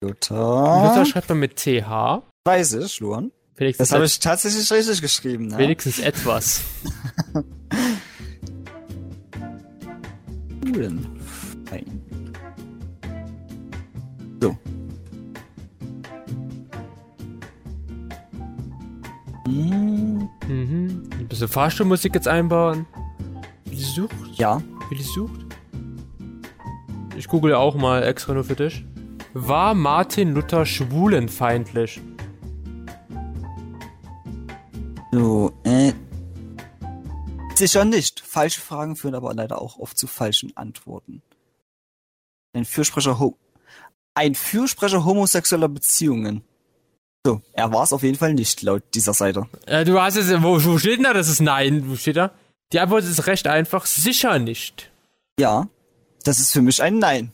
Luther 0.00 0.84
Luther. 0.88 1.04
schreibt 1.06 1.28
man 1.28 1.38
mit 1.38 1.56
TH. 1.56 2.22
Weiß 2.44 2.74
ich, 2.74 3.00
Luan. 3.00 3.32
Wenigstens, 3.56 3.88
Das 3.88 3.94
habe 3.94 4.04
ich 4.04 4.18
tatsächlich 4.18 4.70
richtig 4.70 5.00
geschrieben. 5.00 5.46
Ne? 5.48 5.58
wenigstens 5.58 5.98
etwas. 6.00 6.62
Schwulenfeind. 10.64 12.00
So. 14.42 14.56
Hm, 19.46 20.28
Mhm. 20.48 21.02
Ein 21.18 21.28
bisschen 21.28 21.48
Fahrstuhlmusik 21.48 22.14
jetzt 22.14 22.28
einbauen. 22.28 22.86
Willi 23.64 23.82
sucht? 23.82 24.14
Ja. 24.34 24.60
Willi 24.90 25.02
sucht? 25.02 25.40
Ich 27.16 27.28
google 27.28 27.54
auch 27.54 27.74
mal 27.76 28.02
extra 28.02 28.34
nur 28.34 28.44
für 28.44 28.56
dich. 28.56 28.84
War 29.36 29.74
Martin 29.74 30.32
Luther 30.32 30.64
schwulenfeindlich? 30.64 32.00
So, 35.10 35.52
äh. 35.64 35.92
Sicher 37.56 37.84
nicht. 37.84 38.20
Falsche 38.20 38.60
Fragen 38.60 38.94
führen 38.94 39.16
aber 39.16 39.34
leider 39.34 39.60
auch 39.60 39.78
oft 39.78 39.98
zu 39.98 40.06
falschen 40.06 40.56
Antworten. 40.56 41.20
Ein 42.52 42.64
Fürsprecher, 42.64 43.18
ho 43.18 43.36
ein 44.14 44.36
Fürsprecher 44.36 45.04
homosexueller 45.04 45.68
Beziehungen. 45.68 46.44
So, 47.26 47.42
er 47.54 47.72
war 47.72 47.82
es 47.82 47.92
auf 47.92 48.04
jeden 48.04 48.18
Fall 48.18 48.34
nicht, 48.34 48.62
laut 48.62 48.84
dieser 48.94 49.14
Seite. 49.14 49.48
Äh, 49.66 49.84
du 49.84 50.00
hast 50.00 50.14
es, 50.14 50.30
wo, 50.42 50.62
wo 50.64 50.78
steht 50.78 50.98
denn 50.98 51.04
da? 51.04 51.12
Das 51.12 51.28
ist 51.28 51.40
nein. 51.40 51.88
Wo 51.88 51.96
steht 51.96 52.16
da? 52.16 52.30
Die 52.72 52.78
Antwort 52.78 53.02
ist 53.02 53.26
recht 53.26 53.48
einfach. 53.48 53.86
Sicher 53.86 54.38
nicht. 54.38 54.92
Ja, 55.40 55.68
das 56.22 56.38
ist 56.38 56.52
für 56.52 56.62
mich 56.62 56.80
ein 56.80 57.00
Nein. 57.00 57.32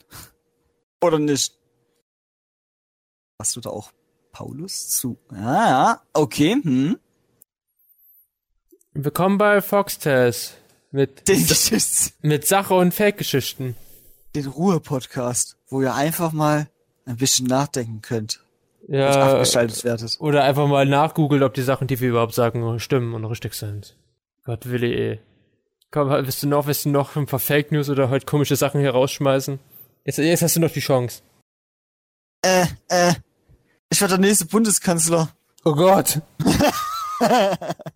Oder 1.02 1.18
nicht? 1.18 1.59
Hast 3.40 3.56
du 3.56 3.60
da 3.62 3.70
auch 3.70 3.90
Paulus 4.32 4.90
zu? 4.90 5.16
Ja, 5.32 5.68
ja, 5.70 6.02
okay, 6.12 6.56
hm. 6.62 6.98
Willkommen 8.92 9.38
bei 9.38 9.62
Foxtales. 9.62 10.52
Mit, 10.90 11.26
Den, 11.28 11.46
Geschichts- 11.46 12.12
mit 12.20 12.46
Sache 12.46 12.74
und 12.74 12.92
Fake-Geschichten. 12.92 13.76
den 14.34 14.46
Ruhe-Podcast, 14.46 15.56
wo 15.68 15.80
ihr 15.80 15.94
einfach 15.94 16.32
mal 16.32 16.68
ein 17.06 17.16
bisschen 17.16 17.46
nachdenken 17.46 18.02
könnt. 18.02 18.44
Und 18.86 18.96
Ja. 18.96 19.32
abgeschaltet 19.32 19.84
werdet. 19.84 20.18
Oder 20.20 20.44
einfach 20.44 20.66
mal 20.66 20.84
nachgoogelt, 20.84 21.42
ob 21.42 21.54
die 21.54 21.62
Sachen, 21.62 21.86
die 21.86 21.98
wir 21.98 22.10
überhaupt 22.10 22.34
sagen, 22.34 22.78
stimmen 22.78 23.14
und 23.14 23.24
richtig 23.24 23.54
sind. 23.54 23.96
Gott 24.44 24.66
willi 24.68 24.92
eh. 24.92 25.18
Komm, 25.90 26.10
willst 26.10 26.42
du 26.42 26.46
noch, 26.46 26.66
willst 26.66 26.84
du 26.84 26.90
noch 26.90 27.16
ein 27.16 27.24
paar 27.24 27.38
Fake 27.40 27.72
News 27.72 27.88
oder 27.88 28.10
halt 28.10 28.26
komische 28.26 28.56
Sachen 28.56 28.82
hier 28.82 28.90
rausschmeißen? 28.90 29.58
Jetzt, 30.04 30.18
jetzt 30.18 30.42
hast 30.42 30.56
du 30.56 30.60
noch 30.60 30.70
die 30.70 30.80
Chance. 30.80 31.22
Äh, 32.42 32.66
äh, 32.88 33.14
ich 33.90 34.00
werde 34.00 34.18
der 34.18 34.26
nächste 34.26 34.46
Bundeskanzler. 34.46 35.28
Oh 35.64 35.74
Gott. 35.74 36.20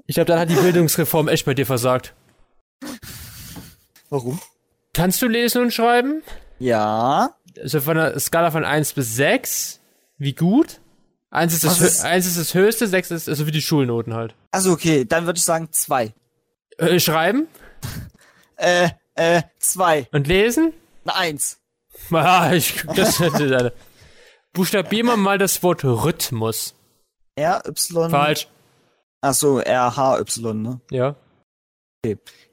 ich 0.07 0.15
glaube, 0.15 0.27
dann 0.27 0.39
hat 0.39 0.51
die 0.51 0.55
Bildungsreform 0.55 1.29
echt 1.29 1.47
bei 1.47 1.55
dir 1.55 1.67
versagt. 1.67 2.15
Warum? 4.11 4.39
Kannst 4.93 5.23
du 5.23 5.29
lesen 5.29 5.63
und 5.63 5.73
schreiben? 5.73 6.23
Ja. 6.59 7.35
Also 7.61 7.81
von 7.81 7.99
einer 7.99 8.19
Skala 8.21 8.51
von 8.51 8.65
1 8.65 8.93
bis 8.93 9.15
6. 9.17 9.81
Wie 10.19 10.35
gut? 10.35 10.81
1 11.31 11.53
ist 11.55 11.65
das, 11.65 11.81
Was 11.81 11.89
ist- 11.89 12.05
Hö- 12.05 12.09
eins 12.09 12.27
ist 12.27 12.39
das 12.39 12.55
höchste, 12.55 12.87
6 12.87 13.11
ist 13.11 13.29
also 13.29 13.47
wie 13.47 13.51
die 13.51 13.63
Schulnoten 13.63 14.15
halt. 14.15 14.35
Also 14.53 14.71
okay, 14.73 15.05
dann 15.05 15.27
würde 15.27 15.39
ich 15.39 15.45
sagen 15.45 15.69
zwei. 15.73 16.13
Äh, 16.79 17.01
schreiben 17.01 17.49
Äh, 18.57 18.91
äh, 19.17 19.43
zwei. 19.59 20.07
und 20.13 20.27
lesen? 20.29 20.73
Eine 21.05 21.17
Eins. 21.17 21.59
Ah, 22.13 22.53
ich, 22.53 22.85
das, 22.95 23.19
das, 23.19 23.73
Buchstabier 24.55 25.05
mal 25.05 25.19
mal 25.19 25.37
das 25.37 25.63
Wort 25.63 25.85
Rhythmus. 25.85 26.75
R, 27.37 27.63
Y. 27.67 28.11
Falsch. 28.11 28.49
Ach 29.21 29.35
so, 29.35 29.59
R, 29.59 29.95
H, 29.97 30.19
Y, 30.21 30.63
ne? 30.63 30.81
Ja. 30.91 31.17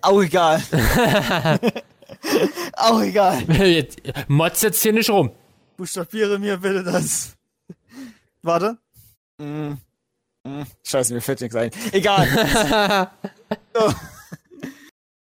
Auch 0.01 0.21
egal. 0.21 0.63
Auch 2.73 3.01
egal. 3.01 3.43
Jetzt, 3.49 3.99
Motz 4.27 4.61
jetzt 4.61 4.81
hier 4.81 4.93
nicht 4.93 5.09
rum. 5.09 5.31
Buchstabiere 5.77 6.37
mir 6.39 6.57
bitte 6.57 6.83
das. 6.83 7.35
Warte. 8.41 8.77
Mm. 9.37 9.73
Mm. 10.43 10.63
Scheiße, 10.83 11.13
mir 11.13 11.21
fällt 11.21 11.39
nichts 11.41 11.55
ein. 11.55 11.71
Egal. 11.91 12.27
so. 13.73 13.93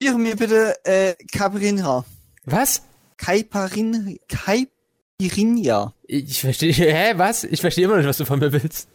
Buchstabiere 0.02 0.18
mir 0.18 0.36
bitte 0.36 0.76
äh, 0.86 1.16
Caipirinha. 1.32 2.04
Was? 2.46 2.82
Caipirin, 3.18 4.20
Caipirinha. 4.28 5.94
Ich 6.04 6.42
verstehe. 6.42 6.74
Hä, 6.74 7.14
was? 7.16 7.44
Ich 7.46 7.62
verstehe 7.62 7.86
immer 7.86 7.96
nicht, 7.98 8.08
was 8.08 8.18
du 8.18 8.26
von 8.26 8.40
mir 8.40 8.52
willst. 8.52 8.90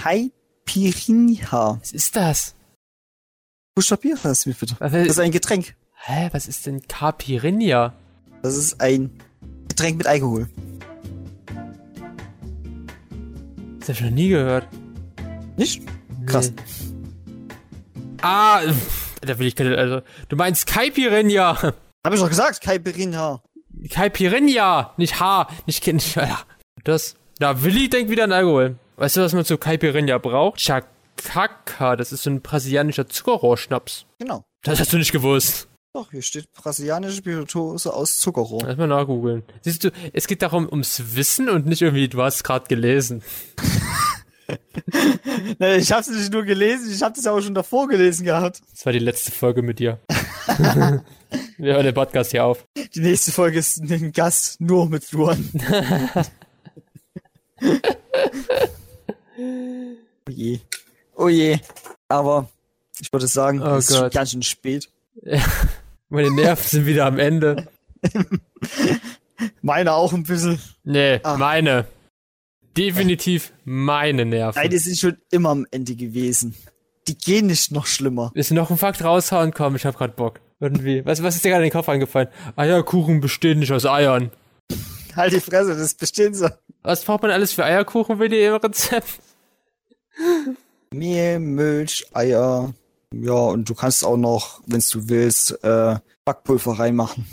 Caipirinha. 0.00 1.78
Was 1.80 1.92
ist 1.92 2.16
das? 2.16 2.54
Buchstabiere 3.76 4.18
das 4.22 4.46
mir 4.46 4.54
bitte. 4.54 4.74
Was, 4.80 4.90
Das 4.92 5.06
ist 5.06 5.20
ein 5.20 5.30
Getränk. 5.30 5.76
hä, 5.94 6.28
was 6.32 6.48
ist 6.48 6.66
denn 6.66 6.82
Caipirinha? 6.88 7.94
Das 8.42 8.56
ist 8.56 8.80
ein 8.80 9.10
Getränk 9.68 9.98
mit 9.98 10.06
Alkohol. 10.08 10.48
Das 13.78 13.88
hab 13.90 13.94
ich 13.96 14.00
noch 14.02 14.10
nie 14.10 14.28
gehört. 14.30 14.66
Nicht? 15.56 15.82
Krass. 16.26 16.52
Ah, 18.22 18.60
pff, 18.62 19.09
da 19.20 19.38
will 19.38 19.46
ich 19.46 19.56
keine, 19.56 19.76
also, 19.76 20.02
du 20.28 20.36
meinst 20.36 20.66
Caipirinha. 20.66 21.74
Hab 22.04 22.14
ich 22.14 22.20
doch 22.20 22.28
gesagt, 22.28 22.60
Caipirinha. 22.62 23.42
Caipirinha, 23.90 24.94
nicht 24.96 25.20
H, 25.20 25.48
nicht 25.66 25.86
nicht, 25.86 26.16
ja. 26.16 26.40
Das, 26.84 27.16
da 27.38 27.62
Willi 27.62 27.88
denkt 27.88 28.10
wieder 28.10 28.24
an 28.24 28.32
Alkohol. 28.32 28.76
Weißt 28.96 29.16
du, 29.16 29.22
was 29.22 29.32
man 29.32 29.44
zu 29.44 29.58
Caipirinha 29.58 30.18
braucht? 30.18 30.60
Chakaka, 30.60 31.96
das 31.96 32.12
ist 32.12 32.22
so 32.22 32.30
ein 32.30 32.42
brasilianischer 32.42 33.08
Zuckerrohrschnaps. 33.08 34.06
Genau. 34.18 34.44
Das 34.62 34.80
hast 34.80 34.92
du 34.92 34.98
nicht 34.98 35.12
gewusst. 35.12 35.68
Doch, 35.92 36.10
hier 36.12 36.22
steht 36.22 36.52
brasilianische 36.52 37.16
Spirituose 37.16 37.92
aus 37.92 38.18
Zuckerrohr. 38.18 38.62
Lass 38.64 38.76
mal 38.76 38.86
nachgoogeln. 38.86 39.42
Siehst 39.62 39.82
du, 39.82 39.90
es 40.12 40.28
geht 40.28 40.42
darum 40.42 40.68
ums 40.68 41.16
Wissen 41.16 41.48
und 41.48 41.66
nicht 41.66 41.82
irgendwie, 41.82 42.08
du 42.08 42.22
hast 42.22 42.44
gerade 42.44 42.68
gelesen. 42.68 43.22
Ich 45.78 45.92
hab's 45.92 46.08
nicht 46.08 46.32
nur 46.32 46.44
gelesen, 46.44 46.90
ich 46.92 47.02
hab 47.02 47.14
das 47.14 47.24
ja 47.24 47.32
auch 47.32 47.40
schon 47.40 47.54
davor 47.54 47.88
gelesen 47.88 48.24
gehabt. 48.24 48.60
Das 48.72 48.84
war 48.86 48.92
die 48.92 48.98
letzte 48.98 49.30
Folge 49.32 49.62
mit 49.62 49.78
dir. 49.78 49.98
Wir 51.58 51.74
hören 51.74 51.84
den 51.84 51.94
Podcast 51.94 52.30
hier 52.32 52.44
auf. 52.44 52.66
Die 52.94 53.00
nächste 53.00 53.30
Folge 53.32 53.58
ist 53.58 53.78
ein 53.80 54.12
Gast 54.12 54.60
nur 54.60 54.88
mit 54.88 55.10
Luan. 55.12 55.48
oh 59.36 60.30
je. 60.30 60.60
Oh 61.16 61.28
je. 61.28 61.58
Aber 62.08 62.48
ich 63.00 63.12
würde 63.12 63.26
sagen, 63.26 63.62
Oh 63.62 63.76
es 63.76 63.90
ist 63.90 64.12
ganz 64.12 64.30
schön 64.32 64.42
spät. 64.42 64.88
Meine 66.08 66.30
Nerven 66.30 66.64
sind 66.66 66.86
wieder 66.86 67.06
am 67.06 67.18
Ende. 67.18 67.68
Meine 69.62 69.92
auch 69.92 70.12
ein 70.12 70.22
bisschen. 70.24 70.60
Nee, 70.84 71.20
Ah. 71.22 71.36
meine. 71.36 71.86
Definitiv 72.76 73.52
meine 73.64 74.24
Nerven. 74.24 74.60
Nein, 74.60 74.70
die 74.70 74.78
sind 74.78 74.98
schon 74.98 75.16
immer 75.30 75.50
am 75.50 75.66
Ende 75.70 75.94
gewesen. 75.96 76.54
Die 77.08 77.16
gehen 77.16 77.46
nicht 77.46 77.72
noch 77.72 77.86
schlimmer. 77.86 78.32
Du 78.34 78.54
noch 78.54 78.70
einen 78.70 78.78
Fakt 78.78 79.02
raushauen? 79.02 79.52
Komm, 79.52 79.76
ich 79.76 79.84
hab 79.84 79.96
grad 79.96 80.16
Bock. 80.16 80.40
Irgendwie. 80.60 81.04
Was, 81.04 81.22
was 81.22 81.36
ist 81.36 81.44
dir 81.44 81.50
gerade 81.50 81.64
in 81.64 81.70
den 81.70 81.72
Kopf 81.72 81.88
eingefallen? 81.88 82.28
Eierkuchen 82.56 83.20
bestehen 83.20 83.58
nicht 83.58 83.72
aus 83.72 83.86
Eiern. 83.86 84.30
Halt 85.16 85.32
die 85.32 85.40
Fresse, 85.40 85.76
das 85.76 85.94
bestehen 85.94 86.34
sie. 86.34 86.52
Was 86.82 87.04
braucht 87.04 87.22
man 87.22 87.30
alles 87.30 87.52
für 87.52 87.64
Eierkuchen, 87.64 88.18
will 88.18 88.32
ihr 88.32 88.54
im 88.54 88.60
Rezept? 88.60 89.20
Mehl, 90.92 91.40
Milch, 91.40 92.06
Eier. 92.12 92.72
Ja, 93.12 93.32
und 93.32 93.68
du 93.68 93.74
kannst 93.74 94.04
auch 94.04 94.16
noch, 94.16 94.60
wenn 94.66 94.80
du 94.80 95.08
willst, 95.08 95.64
äh, 95.64 95.96
Backpulver 96.24 96.78
reinmachen. 96.78 97.26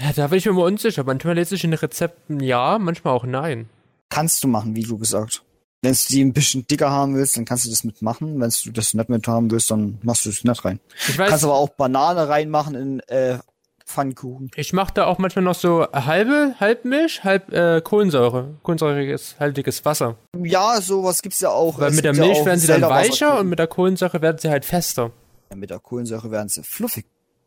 Ja, 0.00 0.12
da 0.12 0.26
bin 0.28 0.38
ich 0.38 0.46
mir 0.46 0.52
immer 0.52 0.64
unsicher. 0.64 1.04
Manchmal 1.04 1.34
lese 1.34 1.54
ich 1.54 1.62
in 1.62 1.70
den 1.70 1.78
Rezepten 1.78 2.40
ja, 2.40 2.78
manchmal 2.78 3.14
auch 3.14 3.24
nein. 3.24 3.68
Kannst 4.10 4.44
du 4.44 4.48
machen, 4.48 4.76
wie 4.76 4.82
du 4.82 4.98
gesagt. 4.98 5.42
Wenn 5.82 5.92
du 5.94 5.98
die 6.10 6.22
ein 6.22 6.34
bisschen 6.34 6.66
dicker 6.66 6.90
haben 6.90 7.14
willst, 7.14 7.38
dann 7.38 7.46
kannst 7.46 7.64
du 7.64 7.70
das 7.70 7.84
mitmachen. 7.84 8.38
Wenn 8.38 8.50
du 8.64 8.70
das 8.72 8.92
nicht 8.92 9.08
mit 9.08 9.26
haben 9.26 9.50
willst, 9.50 9.70
dann 9.70 9.98
machst 10.02 10.26
du 10.26 10.28
es 10.30 10.44
nicht 10.44 10.64
rein. 10.64 10.78
Ich 11.08 11.16
weiß, 11.18 11.30
Kannst 11.30 11.44
aber 11.44 11.54
auch 11.54 11.70
Banane 11.70 12.28
reinmachen 12.28 12.74
in 12.74 13.00
äh, 13.08 13.38
Pfannkuchen. 13.86 14.50
ich 14.56 14.72
mache 14.74 14.92
da 14.94 15.06
auch 15.06 15.18
manchmal 15.18 15.44
noch 15.44 15.54
so 15.54 15.86
halbe, 15.92 16.54
halbmilch, 16.60 17.24
halb 17.24 17.50
äh, 17.52 17.80
Kohlensäure. 17.80 18.54
Kohlensäuriges, 18.62 19.36
haltiges 19.40 19.84
Wasser. 19.86 20.16
Ja, 20.38 20.80
sowas 20.82 21.22
gibt's 21.22 21.40
ja 21.40 21.48
auch. 21.48 21.78
Weil 21.78 21.88
Es 21.90 21.96
mit 21.96 22.04
der 22.04 22.12
ja 22.14 22.20
Milch 22.24 22.38
auch 22.40 22.46
werden 22.46 22.60
sie 22.60 22.66
dann 22.66 22.82
weicher 22.82 23.38
und 23.40 23.48
mit 23.48 23.58
der 23.58 23.66
Kohlensäure 23.66 24.20
werden 24.20 24.36
sie 24.38 24.50
halt 24.50 24.64
fester. 24.66 25.12
ja, 25.50 25.56
mit 25.56 25.70
der 25.70 25.78
Kohlensäure 25.80 26.30
werden 26.30 26.48
sie 26.50 26.62
fluffig. 26.62 27.06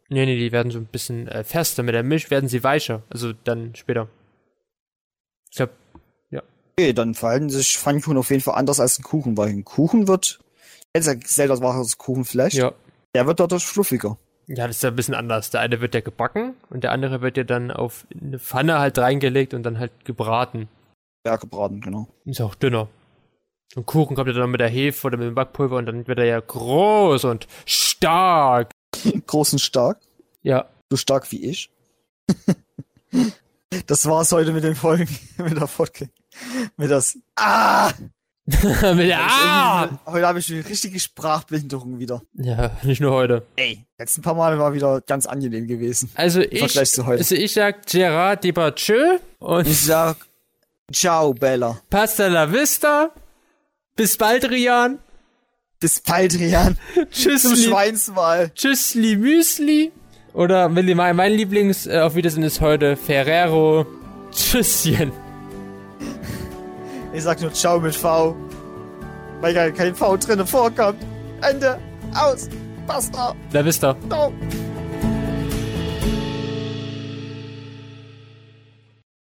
Nee, 0.09 0.25
nee, 0.25 0.37
die 0.37 0.51
werden 0.51 0.71
so 0.71 0.79
ein 0.79 0.85
bisschen 0.85 1.27
äh, 1.27 1.43
fester. 1.43 1.83
Mit 1.83 1.93
der 1.93 2.03
Milch 2.03 2.29
werden 2.31 2.49
sie 2.49 2.63
weicher. 2.63 3.03
Also 3.09 3.31
dann 3.43 3.73
später. 3.75 4.09
Ich 5.51 5.57
glaub, 5.57 5.69
Okay, 6.77 6.93
dann 6.93 7.13
verhalten 7.13 7.49
sich 7.49 7.77
Pfannkuchen 7.77 8.17
auf 8.17 8.29
jeden 8.29 8.41
Fall 8.41 8.55
anders 8.55 8.79
als 8.79 8.97
ein 8.99 9.03
Kuchen, 9.03 9.37
weil 9.37 9.49
ein 9.49 9.63
Kuchen 9.63 10.07
wird, 10.07 10.39
kennst 10.93 11.07
ja 11.07 11.19
Zelda 11.19 11.55
Kuchen 11.97 12.25
vielleicht, 12.25 12.55
ja. 12.55 12.73
der 13.15 13.27
wird 13.27 13.39
dadurch 13.39 13.65
fluffiger. 13.65 14.17
Ja, 14.47 14.67
das 14.67 14.77
ist 14.77 14.83
ja 14.83 14.89
ein 14.89 14.95
bisschen 14.95 15.13
anders. 15.13 15.51
Der 15.51 15.61
eine 15.61 15.79
wird 15.79 15.95
ja 15.95 16.01
gebacken 16.01 16.55
und 16.69 16.83
der 16.83 16.91
andere 16.91 17.21
wird 17.21 17.37
ja 17.37 17.43
dann 17.43 17.71
auf 17.71 18.05
eine 18.19 18.39
Pfanne 18.39 18.79
halt 18.79 18.97
reingelegt 18.97 19.53
und 19.53 19.63
dann 19.63 19.79
halt 19.79 19.91
gebraten. 20.03 20.67
Ja, 21.25 21.37
gebraten, 21.37 21.79
genau. 21.79 22.07
Ist 22.25 22.41
auch 22.41 22.55
dünner. 22.55 22.89
Und 23.75 23.85
Kuchen 23.85 24.15
kommt 24.15 24.27
ja 24.27 24.33
dann 24.33 24.51
mit 24.51 24.59
der 24.59 24.67
Hefe 24.67 25.07
oder 25.07 25.17
mit 25.17 25.27
dem 25.27 25.35
Backpulver 25.35 25.77
und 25.77 25.85
dann 25.85 26.07
wird 26.07 26.19
er 26.19 26.25
ja 26.25 26.39
groß 26.39 27.23
und 27.25 27.47
stark. 27.65 28.71
Groß 29.27 29.53
und 29.53 29.59
stark. 29.59 29.99
Ja. 30.43 30.69
So 30.89 30.97
stark 30.97 31.31
wie 31.31 31.45
ich. 31.45 31.71
das 33.87 34.05
war's 34.05 34.31
heute 34.31 34.51
mit 34.51 34.63
den 34.63 34.75
Folgen, 34.75 35.07
mit 35.37 35.59
der 35.59 35.67
Podcast. 35.67 36.11
Mit 36.77 36.91
das 36.91 37.17
Ah! 37.35 37.91
mit 38.45 39.07
der 39.07 39.21
ah! 39.21 39.89
Heute 40.05 40.27
habe 40.27 40.39
ich 40.39 40.51
eine 40.51 40.67
richtige 40.67 40.99
Sprachbehinderung 40.99 41.99
wieder. 41.99 42.21
Ja, 42.33 42.71
nicht 42.83 42.99
nur 42.99 43.13
heute. 43.13 43.45
Ey, 43.55 43.85
letzten 43.97 44.21
paar 44.21 44.35
Male 44.35 44.59
war 44.59 44.73
wieder 44.73 44.99
ganz 44.99 45.25
angenehm 45.25 45.65
gewesen. 45.65 46.11
Also 46.15 46.41
ich, 46.41 46.59
Vergleich 46.59 46.91
zu 46.91 47.05
heute. 47.05 47.19
also 47.19 47.35
ich 47.35 47.53
sag 47.53 47.85
Gerard 47.85 48.43
Depardieu 48.43 49.19
und 49.39 49.65
Ich 49.65 49.83
sag 49.85 50.17
Ciao, 50.91 51.33
Bella. 51.33 51.79
Pasta 51.89 52.27
la 52.27 52.51
vista. 52.51 53.11
Bis 53.95 54.17
bald, 54.17 54.49
Rian. 54.49 54.99
Bis 55.79 56.01
bald, 56.01 56.37
Rian. 56.37 56.77
Tschüss, 57.11 57.43
Zum 57.43 57.53
li 57.53 57.63
Schweinswal. 57.63 58.51
Tschüssli 58.53 59.15
Müsli. 59.15 59.91
Oder 60.33 60.67
mein 60.67 61.31
Lieblings 61.33 61.87
äh, 61.87 61.99
auf 61.99 62.15
Wiedersehen 62.15 62.43
ist 62.43 62.59
heute 62.59 62.97
Ferrero. 62.97 63.85
Tschüsschen. 64.31 65.22
Ich 67.13 67.23
sag 67.23 67.39
nur 67.41 67.53
Ciao 67.53 67.79
mit 67.79 67.95
V. 67.95 68.35
Weil 69.41 69.53
gar 69.53 69.71
kein 69.71 69.95
V 69.95 70.17
drinne 70.17 70.45
vorkommt. 70.45 70.99
Ende. 71.41 71.77
Aus. 72.15 72.49
Basta. 72.87 73.35
Da 73.51 73.61
bist 73.61 73.83
du. 73.83 73.95
Ciao. 74.09 74.33